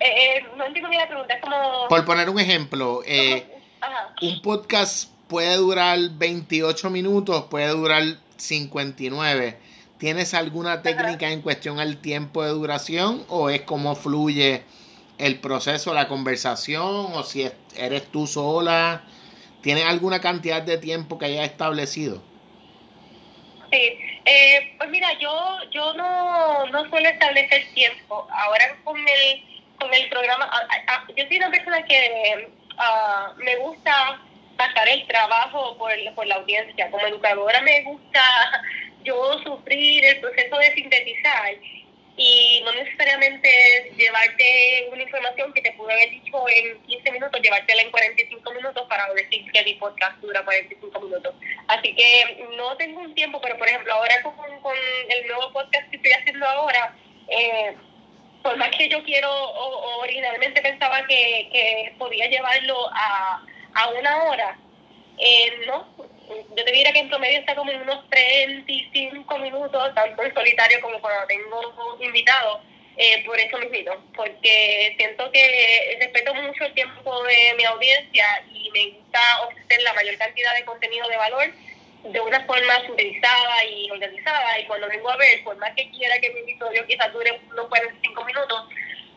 eh, 0.00 0.36
eh, 0.36 0.46
no 0.56 0.66
entiendo 0.66 0.90
bien 0.90 1.00
la 1.00 1.08
pregunta, 1.08 1.34
es 1.34 1.40
como... 1.40 1.88
Por 1.88 2.04
poner 2.04 2.28
un 2.28 2.38
ejemplo, 2.38 3.02
un 4.20 4.42
podcast 4.42 5.10
puede 5.28 5.56
durar 5.56 5.98
28 6.12 6.90
minutos, 6.90 7.46
puede 7.50 7.68
durar 7.68 8.02
59. 8.36 9.56
¿Tienes 9.98 10.34
alguna 10.34 10.82
técnica 10.82 11.30
en 11.30 11.40
cuestión 11.40 11.78
al 11.78 11.98
tiempo 11.98 12.42
de 12.44 12.50
duración 12.50 13.24
o 13.28 13.48
es 13.48 13.62
como 13.62 13.94
fluye? 13.94 14.64
El 15.22 15.38
proceso, 15.38 15.94
la 15.94 16.08
conversación, 16.08 17.12
o 17.14 17.22
si 17.22 17.48
eres 17.76 18.10
tú 18.10 18.26
sola, 18.26 19.02
¿tienes 19.62 19.84
alguna 19.84 20.20
cantidad 20.20 20.62
de 20.62 20.78
tiempo 20.78 21.16
que 21.16 21.26
hayas 21.26 21.46
establecido? 21.46 22.20
Sí, 23.70 23.98
eh, 24.24 24.74
pues 24.78 24.90
mira, 24.90 25.08
yo 25.20 25.30
yo 25.70 25.94
no, 25.94 26.66
no 26.66 26.90
suelo 26.90 27.08
establecer 27.08 27.64
tiempo. 27.72 28.26
Ahora 28.30 28.76
con 28.82 28.98
el 28.98 29.44
con 29.78 29.94
el 29.94 30.08
programa, 30.08 30.50
yo 31.16 31.24
soy 31.26 31.36
una 31.36 31.50
persona 31.50 31.82
que 31.84 32.48
me 33.36 33.56
gusta 33.56 34.20
pasar 34.56 34.88
el 34.88 35.06
trabajo 35.06 35.78
por, 35.78 35.92
por 36.16 36.26
la 36.26 36.34
audiencia. 36.34 36.90
Como 36.90 37.06
educadora 37.06 37.60
me 37.62 37.82
gusta 37.82 38.22
yo 39.04 39.38
sufrir 39.44 40.04
el 40.04 40.20
proceso 40.20 40.56
de 40.58 40.74
sintetizar 40.74 41.54
y 42.16 42.60
no 42.64 42.72
necesariamente 42.72 43.92
llevarte 43.96 44.88
una 44.92 45.02
información 45.02 45.52
que 45.52 45.62
te 45.62 45.72
pude 45.72 45.92
haber 45.92 46.10
dicho 46.10 46.44
en 46.48 46.82
15 46.82 47.12
minutos, 47.12 47.40
llevártela 47.40 47.82
en 47.82 47.90
45 47.90 48.52
minutos 48.52 48.86
para 48.88 49.12
decir 49.14 49.50
que 49.50 49.64
mi 49.64 49.74
podcast 49.74 50.18
dura 50.20 50.44
45 50.44 51.00
minutos. 51.00 51.34
Así 51.68 51.94
que 51.94 52.46
no 52.56 52.76
tengo 52.76 53.00
un 53.00 53.14
tiempo, 53.14 53.40
pero 53.40 53.56
por 53.56 53.66
ejemplo 53.68 53.94
ahora 53.94 54.22
con, 54.22 54.34
con 54.60 54.76
el 55.08 55.26
nuevo 55.26 55.52
podcast 55.52 55.88
que 55.90 55.96
estoy 55.96 56.12
haciendo 56.12 56.46
ahora, 56.46 56.94
eh, 57.28 57.74
por 58.42 58.56
más 58.56 58.70
que 58.76 58.88
yo 58.88 59.02
quiero, 59.04 59.30
o, 59.32 60.00
originalmente 60.02 60.60
pensaba 60.60 61.06
que, 61.06 61.48
que 61.50 61.94
podía 61.98 62.28
llevarlo 62.28 62.88
a, 62.92 63.42
a 63.74 63.88
una 63.88 64.24
hora, 64.24 64.58
eh, 65.18 65.52
no, 65.66 65.88
yo 66.56 66.64
te 66.64 66.72
diría 66.72 66.92
que 66.92 67.00
en 67.00 67.08
promedio 67.08 67.40
está 67.40 67.54
como 67.54 67.70
en 67.70 67.82
unos 67.82 68.08
35 68.10 69.38
minutos, 69.38 69.94
tanto 69.94 70.22
en 70.22 70.34
solitario 70.34 70.80
como 70.80 71.00
cuando 71.00 71.26
tengo 71.26 71.98
invitados, 72.00 72.60
eh, 72.96 73.24
por 73.24 73.38
eso 73.38 73.58
mismo, 73.58 73.94
porque 74.14 74.94
siento 74.98 75.30
que 75.32 75.96
respeto 75.98 76.34
mucho 76.34 76.64
el 76.64 76.74
tiempo 76.74 77.22
de 77.24 77.54
mi 77.56 77.64
audiencia 77.64 78.26
y 78.52 78.70
me 78.70 78.98
gusta 78.98 79.20
ofrecer 79.46 79.82
la 79.82 79.94
mayor 79.94 80.18
cantidad 80.18 80.54
de 80.54 80.64
contenido 80.64 81.08
de 81.08 81.16
valor 81.16 81.52
de 82.04 82.20
una 82.20 82.44
forma 82.44 82.80
sintetizada 82.84 83.64
y 83.64 83.90
organizada 83.90 84.58
y 84.58 84.66
cuando 84.66 84.88
vengo 84.88 85.10
a 85.10 85.16
ver, 85.16 85.42
por 85.44 85.56
más 85.56 85.72
que 85.74 85.90
quiera 85.90 86.18
que 86.18 86.30
mi 86.30 86.40
episodio 86.40 86.86
quizás 86.86 87.12
dure 87.12 87.40
unos 87.50 87.68
45 87.68 88.24
minutos, 88.24 88.64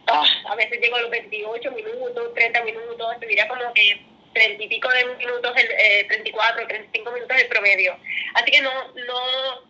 ah, 0.07 0.25
a 0.49 0.55
veces 0.55 0.79
llego 0.79 0.95
a 0.95 1.01
los 1.01 1.09
28 1.09 1.71
minutos, 1.71 2.33
30 2.33 2.63
minutos, 2.63 3.19
te 3.19 3.27
diría 3.27 3.47
como 3.47 3.73
que 3.73 3.99
30 4.35 4.63
y 4.63 4.67
pico 4.67 4.89
de 4.89 5.05
minutos, 5.15 5.51
el, 5.55 5.71
eh, 5.71 6.05
34, 6.07 6.67
35 6.67 7.11
minutos 7.11 7.37
el 7.37 7.47
promedio. 7.47 7.97
Así 8.35 8.51
que 8.51 8.61
no, 8.61 8.71
no, 8.93 9.61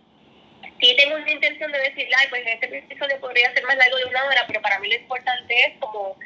sí 0.81 0.95
tengo 0.97 1.15
una 1.15 1.31
intención 1.31 1.71
de 1.71 1.79
decir, 1.79 2.09
ay, 2.17 2.27
pues 2.29 2.43
este 2.45 2.79
episodio 2.79 3.19
podría 3.21 3.53
ser 3.53 3.63
más 3.63 3.77
largo 3.77 3.97
de 3.97 4.05
una 4.05 4.25
hora, 4.25 4.43
pero 4.47 4.61
para 4.61 4.79
mí 4.79 4.89
lo 4.89 4.95
importante 4.95 5.55
es 5.65 5.79
como 5.79 6.17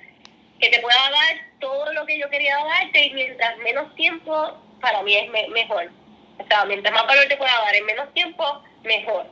que 0.59 0.69
te 0.69 0.79
pueda 0.79 1.09
dar 1.11 1.37
todo 1.59 1.91
lo 1.93 2.05
que 2.05 2.17
yo 2.17 2.29
quería 2.29 2.57
darte 2.57 3.05
y 3.05 3.13
mientras 3.13 3.57
menos 3.57 3.93
tiempo, 3.95 4.57
para 4.81 5.03
mí 5.03 5.15
es 5.15 5.29
mejor. 5.29 5.89
O 6.37 6.47
sea, 6.47 6.63
mientras 6.65 6.93
más 6.93 7.05
valor 7.05 7.27
te 7.27 7.37
pueda 7.37 7.59
dar 7.59 7.75
en 7.75 7.85
menos 7.85 8.13
tiempo, 8.13 8.63
mejor. 8.83 9.25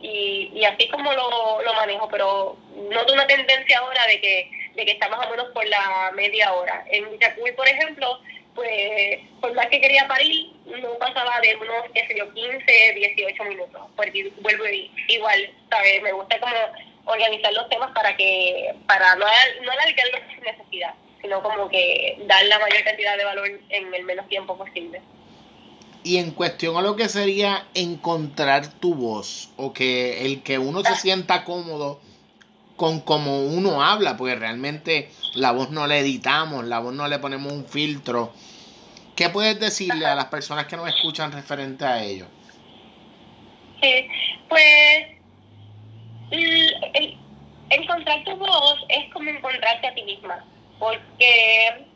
Y, 0.00 0.50
y 0.54 0.64
así 0.64 0.88
como 0.88 1.12
lo, 1.12 1.74
manejo, 1.74 2.08
pero 2.08 2.56
noto 2.90 3.12
una 3.12 3.26
tendencia 3.26 3.78
ahora 3.78 4.06
de 4.06 4.20
que, 4.20 4.50
de 4.74 4.84
que 4.84 4.92
está 4.92 5.08
más 5.08 5.26
o 5.26 5.30
menos 5.30 5.48
por 5.52 5.66
la 5.66 6.12
media 6.14 6.52
hora. 6.52 6.84
En 6.90 7.18
Yacuy, 7.18 7.52
por 7.52 7.68
ejemplo, 7.68 8.20
pues 8.54 9.20
por 9.40 9.54
más 9.54 9.66
que 9.66 9.80
quería 9.80 10.06
parir, 10.06 10.52
no 10.66 10.98
pasaba 10.98 11.40
de 11.40 11.56
unos, 11.56 11.90
qué 11.92 12.06
sé 12.06 12.16
yo, 12.16 12.32
15, 12.32 12.92
18 12.94 13.44
minutos, 13.44 13.82
porque 13.96 14.32
vuelvo 14.40 14.64
igual, 15.08 15.50
¿sabes? 15.70 16.02
Me 16.02 16.12
gusta 16.12 16.38
como 16.40 16.54
organizar 17.04 17.52
los 17.52 17.68
temas 17.68 17.90
para 17.92 18.16
que, 18.16 18.74
para 18.86 19.16
no, 19.16 19.26
no 19.62 19.72
alargarlos 19.72 20.20
sin 20.32 20.44
necesidad, 20.44 20.94
sino 21.20 21.42
como 21.42 21.68
que 21.68 22.18
dar 22.26 22.44
la 22.46 22.58
mayor 22.58 22.84
cantidad 22.84 23.16
de 23.16 23.24
valor 23.24 23.48
en 23.68 23.94
el 23.94 24.04
menos 24.04 24.28
tiempo 24.28 24.56
posible. 24.56 25.02
Y 26.02 26.18
en 26.18 26.32
cuestión 26.32 26.76
a 26.76 26.82
lo 26.82 26.96
que 26.96 27.08
sería 27.08 27.66
encontrar 27.74 28.68
tu 28.74 28.94
voz, 28.94 29.50
o 29.56 29.72
que 29.72 30.26
el 30.26 30.42
que 30.42 30.58
uno 30.58 30.82
se 30.82 30.92
ah. 30.92 30.96
sienta 30.96 31.44
cómodo 31.44 32.00
con 32.76 33.00
cómo 33.00 33.42
uno 33.42 33.82
habla, 33.82 34.16
porque 34.16 34.34
realmente 34.34 35.10
la 35.34 35.52
voz 35.52 35.70
no 35.70 35.86
la 35.86 35.96
editamos, 35.98 36.64
la 36.64 36.80
voz 36.80 36.94
no 36.94 37.06
le 37.08 37.18
ponemos 37.18 37.52
un 37.52 37.66
filtro. 37.66 38.32
¿Qué 39.16 39.28
puedes 39.28 39.60
decirle 39.60 40.06
a 40.06 40.14
las 40.14 40.26
personas 40.26 40.66
que 40.66 40.76
nos 40.76 40.88
escuchan 40.88 41.30
referente 41.30 41.84
a 41.84 42.02
ello? 42.02 42.26
Sí, 43.80 44.08
pues 44.48 45.06
encontrar 47.70 48.24
tu 48.24 48.36
voz 48.36 48.76
es 48.88 49.12
como 49.12 49.30
encontrarte 49.30 49.86
a 49.86 49.94
ti 49.94 50.02
misma, 50.02 50.44
porque 50.78 51.86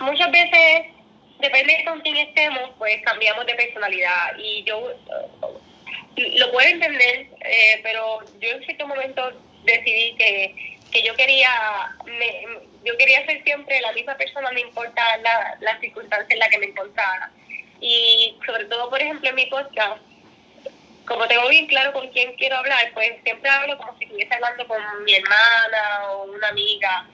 muchas 0.00 0.30
veces, 0.30 0.86
depende 1.40 1.76
de 1.76 1.84
con 1.84 2.00
quién 2.00 2.16
estemos, 2.16 2.70
pues 2.78 3.02
cambiamos 3.04 3.44
de 3.46 3.54
personalidad. 3.54 4.38
Y 4.38 4.64
yo 4.64 4.80
lo 6.16 6.52
puedo 6.52 6.68
entender, 6.68 7.26
eh, 7.40 7.80
pero 7.82 8.20
yo 8.40 8.50
en 8.50 8.64
cierto 8.64 8.86
momento 8.86 9.32
decidí 9.64 10.14
que, 10.16 10.78
que 10.92 11.02
yo 11.02 11.14
quería 11.16 11.50
me, 12.04 12.46
yo 12.84 12.96
quería 12.98 13.24
ser 13.26 13.42
siempre 13.42 13.80
la 13.80 13.92
misma 13.92 14.16
persona, 14.16 14.52
no 14.52 14.58
importa 14.58 15.16
la, 15.18 15.56
la 15.60 15.80
circunstancia 15.80 16.32
en 16.32 16.38
la 16.38 16.48
que 16.48 16.58
me 16.58 16.66
encontrara. 16.66 17.30
Y 17.80 18.36
sobre 18.46 18.66
todo, 18.66 18.90
por 18.90 19.00
ejemplo, 19.00 19.28
en 19.28 19.34
mi 19.34 19.46
podcast, 19.46 20.00
como 21.06 21.26
tengo 21.26 21.48
bien 21.48 21.66
claro 21.66 21.92
con 21.92 22.08
quién 22.08 22.34
quiero 22.36 22.56
hablar, 22.56 22.90
pues 22.94 23.12
siempre 23.24 23.50
hablo 23.50 23.76
como 23.78 23.96
si 23.98 24.04
estuviese 24.04 24.34
hablando 24.34 24.66
con 24.66 24.78
mi 25.04 25.14
hermana 25.14 26.12
o 26.12 26.24
una 26.32 26.48
amiga. 26.48 27.06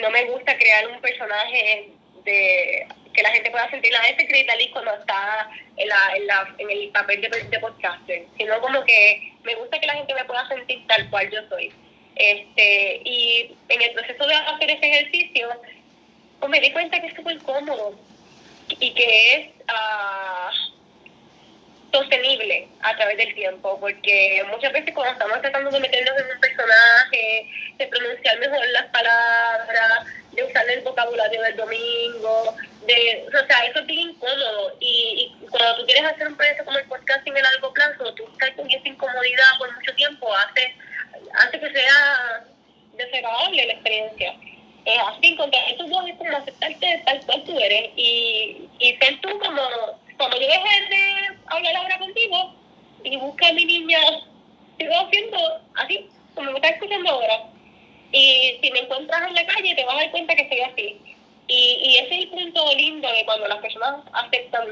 No 0.00 0.10
me 0.10 0.24
gusta 0.24 0.56
crear 0.56 0.88
un 0.88 1.00
personaje 1.00 1.90
de 2.24 2.86
que 3.12 3.22
la 3.22 3.30
gente 3.30 3.50
pueda 3.50 3.68
sentir 3.70 3.92
la 3.92 4.00
gente 4.00 4.26
Liz 4.58 4.70
cuando 4.72 4.94
está 4.94 5.50
en, 5.76 5.88
la, 5.88 6.16
en, 6.16 6.26
la, 6.26 6.54
en 6.58 6.70
el 6.70 6.88
papel 6.90 7.20
de, 7.20 7.28
de 7.28 7.58
podcaster, 7.58 8.24
sino 8.38 8.60
como 8.60 8.84
que 8.84 9.32
me 9.42 9.54
gusta 9.56 9.78
que 9.78 9.86
la 9.86 9.94
gente 9.94 10.14
me 10.14 10.24
pueda 10.24 10.46
sentir 10.48 10.86
tal 10.86 11.08
cual 11.10 11.30
yo 11.30 11.40
soy. 11.48 11.72
Este, 12.16 13.00
y 13.04 13.56
en 13.68 13.82
el 13.82 13.92
proceso 13.92 14.26
de 14.26 14.34
hacer 14.34 14.70
ese 14.70 14.86
ejercicio, 14.86 15.48
pues 16.40 16.50
me 16.50 16.60
di 16.60 16.72
cuenta 16.72 17.00
que 17.00 17.06
es 17.06 17.14
súper 17.14 17.38
cómodo 17.38 17.98
y 18.68 18.92
que 18.94 19.34
es 19.34 19.48
uh, 19.68 20.21
sostenible 21.92 22.68
a 22.80 22.96
través 22.96 23.18
del 23.18 23.34
tiempo, 23.34 23.78
porque 23.78 24.42
muchas 24.50 24.72
veces 24.72 24.94
cuando 24.94 25.12
estamos 25.12 25.40
tratando 25.40 25.70
de 25.70 25.80
meternos 25.80 26.14
en 26.18 26.34
un 26.34 26.40
personaje, 26.40 27.46
de 27.76 27.86
pronunciar 27.86 28.38
mejor 28.38 28.66
las 28.68 28.86
palabras, 28.86 30.06
de 30.32 30.44
usar 30.44 30.68
el 30.70 30.80
vocabulario 30.80 31.42
del 31.42 31.56
domingo, 31.56 32.56
de, 32.86 33.26
o 33.28 33.46
sea, 33.46 33.66
eso 33.66 33.80
es 33.80 33.86
bien 33.86 34.10
incómodo. 34.10 34.74
Y, 34.80 35.34
cuando 35.50 35.76
tú 35.76 35.86
quieres 35.86 36.04
hacer 36.04 36.28
un 36.28 36.36
proyecto 36.36 36.64
como 36.64 36.78
el 36.78 36.86
podcasting 36.86 37.36
en 37.36 37.42
largo 37.42 37.72
plazo, 37.72 38.14
tú 38.14 38.24
estás 38.32 38.50
con 38.52 38.70
esa 38.70 38.88
incomodidad 38.88 39.58
por 39.58 39.74
mucho 39.74 39.94
tiempo, 39.94 40.34
hace, 40.34 40.74
hace 41.34 41.60
que 41.60 41.70
sea 41.72 42.44
desagradable 42.96 43.66
la 43.66 43.72
experiencia. 43.74 44.34
Es 44.84 44.98
así, 44.98 45.28
encontrar 45.28 45.62
estos 45.68 45.90
dos 45.90 46.08
es 46.08 46.16
como 46.16 46.36
aceptarte 46.36 47.02
tal 47.04 47.20
cual 47.26 47.44
tú 47.44 47.56
eres 47.60 47.90
y, 47.94 48.68
y 48.80 48.96
ser 48.96 49.20
tú 49.20 49.38
como, 49.38 49.62
cuando 50.16 50.40
yo 50.40 50.46
dejé 50.46 50.88
de 50.88 51.36
hablar 51.46 51.76
ahora 51.76 51.98
contigo 51.98 52.54
y 53.04 53.16
busca 53.16 53.48
a 53.48 53.52
mi 53.52 53.64
niña, 53.64 53.98
sigo 54.78 54.94
haciendo 54.94 55.38
así, 55.74 56.08
como 56.34 56.50
me 56.50 56.56
estás 56.58 56.72
escuchando 56.72 57.10
ahora 57.10 57.52
y 58.12 58.58
si 58.62 58.70
me 58.70 58.80
encuentras 58.80 59.26
en 59.26 59.34
la 59.34 59.46
calle, 59.46 59.74
te 59.74 59.84
vas 59.84 59.94
a 59.94 60.00
dar 60.00 60.10
cuenta 60.10 60.36
que 60.36 60.42
estoy 60.42 60.60
así. 60.60 61.00
Y, 61.48 61.78
y 61.82 61.96
ese 61.96 62.14
es 62.14 62.20
el 62.24 62.28
punto 62.28 62.74
lindo 62.76 63.10
de 63.10 63.24
cuando 63.24 63.48
las 63.48 63.58
personas 63.58 64.04
aceptan, 64.12 64.68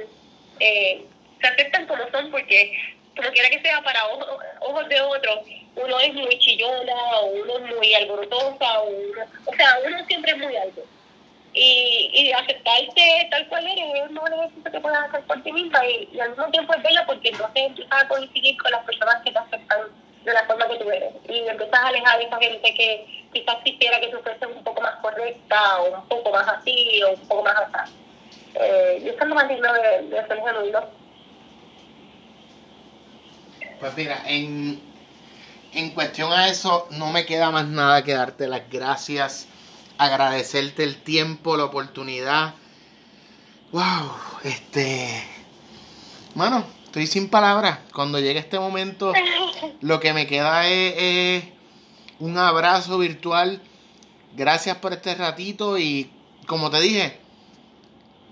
eh, 0.60 1.04
se 1.40 1.46
aceptan 1.46 1.86
como 1.86 2.08
son, 2.10 2.30
porque 2.30 2.78
como 3.16 3.30
quiera 3.30 3.48
que 3.48 3.60
sea 3.60 3.82
para 3.82 4.06
ojos, 4.60 4.88
de 4.88 5.00
otros, 5.00 5.40
uno 5.76 6.00
es 6.00 6.14
muy 6.14 6.38
chillona, 6.38 7.20
o 7.20 7.26
uno 7.26 7.58
es 7.58 7.76
muy 7.76 7.94
alborotosa, 7.94 8.80
o, 8.82 8.88
uno, 8.88 9.22
o 9.46 9.54
sea, 9.54 9.78
uno 9.86 10.06
siempre 10.06 10.32
es 10.32 10.38
muy 10.38 10.56
alto. 10.56 10.82
Y, 11.52 12.10
y 12.14 12.32
aceptarte 12.32 13.28
tal 13.30 13.48
cual 13.48 13.66
eres 13.66 14.04
es 14.04 14.10
una 14.10 14.20
cosa 14.20 14.70
que 14.70 14.80
puedes 14.80 14.98
hacer 14.98 15.22
por 15.24 15.42
ti 15.42 15.50
misma 15.50 15.84
y, 15.84 16.08
y, 16.12 16.20
al 16.20 16.30
mismo 16.30 16.46
tiempo 16.50 16.72
es 16.74 16.82
bello 16.84 17.00
porque 17.06 17.28
entonces 17.30 17.62
empiezas 17.66 18.04
a 18.04 18.08
coincidir 18.08 18.56
con 18.62 18.70
las 18.70 18.84
personas 18.84 19.16
que 19.24 19.32
te 19.32 19.38
aceptan 19.38 19.80
de 20.24 20.32
la 20.32 20.44
forma 20.44 20.68
que 20.68 20.76
tú 20.76 20.90
eres. 20.90 21.14
Y 21.28 21.38
empiezas 21.48 21.80
a 21.80 21.88
alejar 21.88 22.18
a 22.18 22.22
esa 22.22 22.38
gente 22.38 22.74
que 22.74 23.26
quizás 23.32 23.56
quisiera 23.64 24.00
que 24.00 24.08
tú 24.08 24.18
fuese 24.22 24.46
un 24.46 24.62
poco 24.62 24.80
más 24.80 24.96
correcta, 24.96 25.80
o 25.80 25.98
un 25.98 26.08
poco 26.08 26.30
más 26.30 26.46
así, 26.48 27.02
o 27.02 27.12
un 27.12 27.28
poco 27.28 27.42
más 27.42 27.56
así. 27.72 27.92
Eh, 28.54 29.02
yo 29.04 29.12
soy 29.18 29.28
lo 29.28 29.34
más 29.34 29.48
digno 29.48 29.72
de, 29.72 30.02
de 30.08 30.26
ser 30.26 30.40
genuino. 30.40 30.80
Pues 33.78 33.96
mira, 33.96 34.22
en, 34.26 34.80
en 35.72 35.90
cuestión 35.90 36.32
a 36.32 36.48
eso, 36.48 36.86
no 36.90 37.10
me 37.10 37.24
queda 37.24 37.50
más 37.50 37.66
nada 37.66 38.02
que 38.02 38.12
darte 38.12 38.46
las 38.46 38.68
gracias, 38.68 39.48
agradecerte 40.00 40.82
el 40.82 40.96
tiempo, 40.96 41.58
la 41.58 41.64
oportunidad. 41.64 42.54
Wow, 43.70 44.16
este. 44.44 45.22
Mano, 46.34 46.64
estoy 46.86 47.06
sin 47.06 47.28
palabras. 47.28 47.80
Cuando 47.92 48.18
llegue 48.18 48.38
este 48.38 48.58
momento, 48.58 49.12
lo 49.82 50.00
que 50.00 50.14
me 50.14 50.26
queda 50.26 50.66
es, 50.66 51.44
un 52.18 52.38
abrazo 52.38 52.96
virtual. 52.96 53.60
Gracias 54.34 54.78
por 54.78 54.94
este 54.94 55.14
ratito 55.14 55.76
y 55.76 56.10
como 56.46 56.70
te 56.70 56.80
dije, 56.80 57.18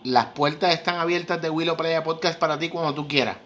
las 0.04 0.26
puertas 0.26 0.72
están 0.72 0.96
abiertas 0.96 1.42
de 1.42 1.50
Willow 1.50 1.76
Playa 1.76 2.02
Podcast 2.02 2.38
para 2.38 2.58
ti 2.58 2.70
cuando 2.70 2.94
tú 2.94 3.06
quieras. 3.06 3.36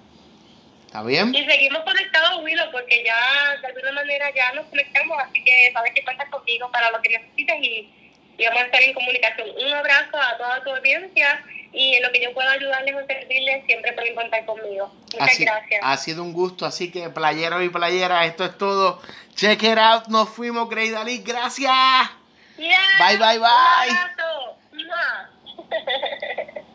¿Está 0.87 1.03
bien? 1.03 1.35
Y 1.35 1.45
seguimos 1.45 1.81
conectados, 1.81 2.45
Willow, 2.45 2.71
porque 2.71 3.03
ya 3.05 3.17
de 3.61 3.67
alguna 3.67 3.93
manera 3.93 4.27
ya 4.33 4.53
nos 4.53 4.67
conectamos, 4.67 5.19
así 5.27 5.43
que 5.43 5.73
sabes 5.73 5.93
que 5.93 6.05
cuentas 6.05 6.29
conmigo 6.29 6.71
para 6.71 6.91
lo 6.91 7.01
que 7.01 7.19
necesites 7.19 7.57
y, 7.63 8.02
y 8.39 8.45
vamos 8.45 8.63
a 8.63 8.65
estar 8.67 8.83
en 8.83 8.95
comunicación. 8.95 9.49
Un 9.65 9.73
abrazo 9.73 10.19
a 10.19 10.37
toda 10.37 10.65
tu 10.65 10.71
audiencia 10.71 11.45
y 11.73 11.95
en 11.95 12.03
lo 12.03 12.13
que 12.13 12.23
yo 12.23 12.35
pueda 12.35 12.53
ayudarles 12.53 12.95
o 12.95 13.07
servirles, 13.07 13.65
siempre 13.67 13.93
pueden 13.93 14.15
contar 14.15 14.45
conmigo. 14.45 14.93
Muchas 15.13 15.39
gracias. 15.39 15.81
Ha 15.83 15.97
sido 15.97 16.23
un 16.23 16.33
gusto, 16.33 16.67
así 16.67 16.91
que 16.91 17.09
playeros 17.11 17.63
y 17.65 17.69
playeras, 17.69 18.27
esto 18.27 18.45
es 18.45 18.59
todo. 18.59 19.01
Check 19.35 19.63
it 19.63 19.79
out, 19.79 20.09
nos 20.09 20.29
fuimos, 20.29 20.69
Grey 20.69 20.95
Ali, 20.95 21.19
gracias. 21.19 21.73
Bye, 22.57 23.17
bye, 23.17 23.39
bye. 23.39 23.91
Un 24.73 24.91
abrazo. 24.91 26.63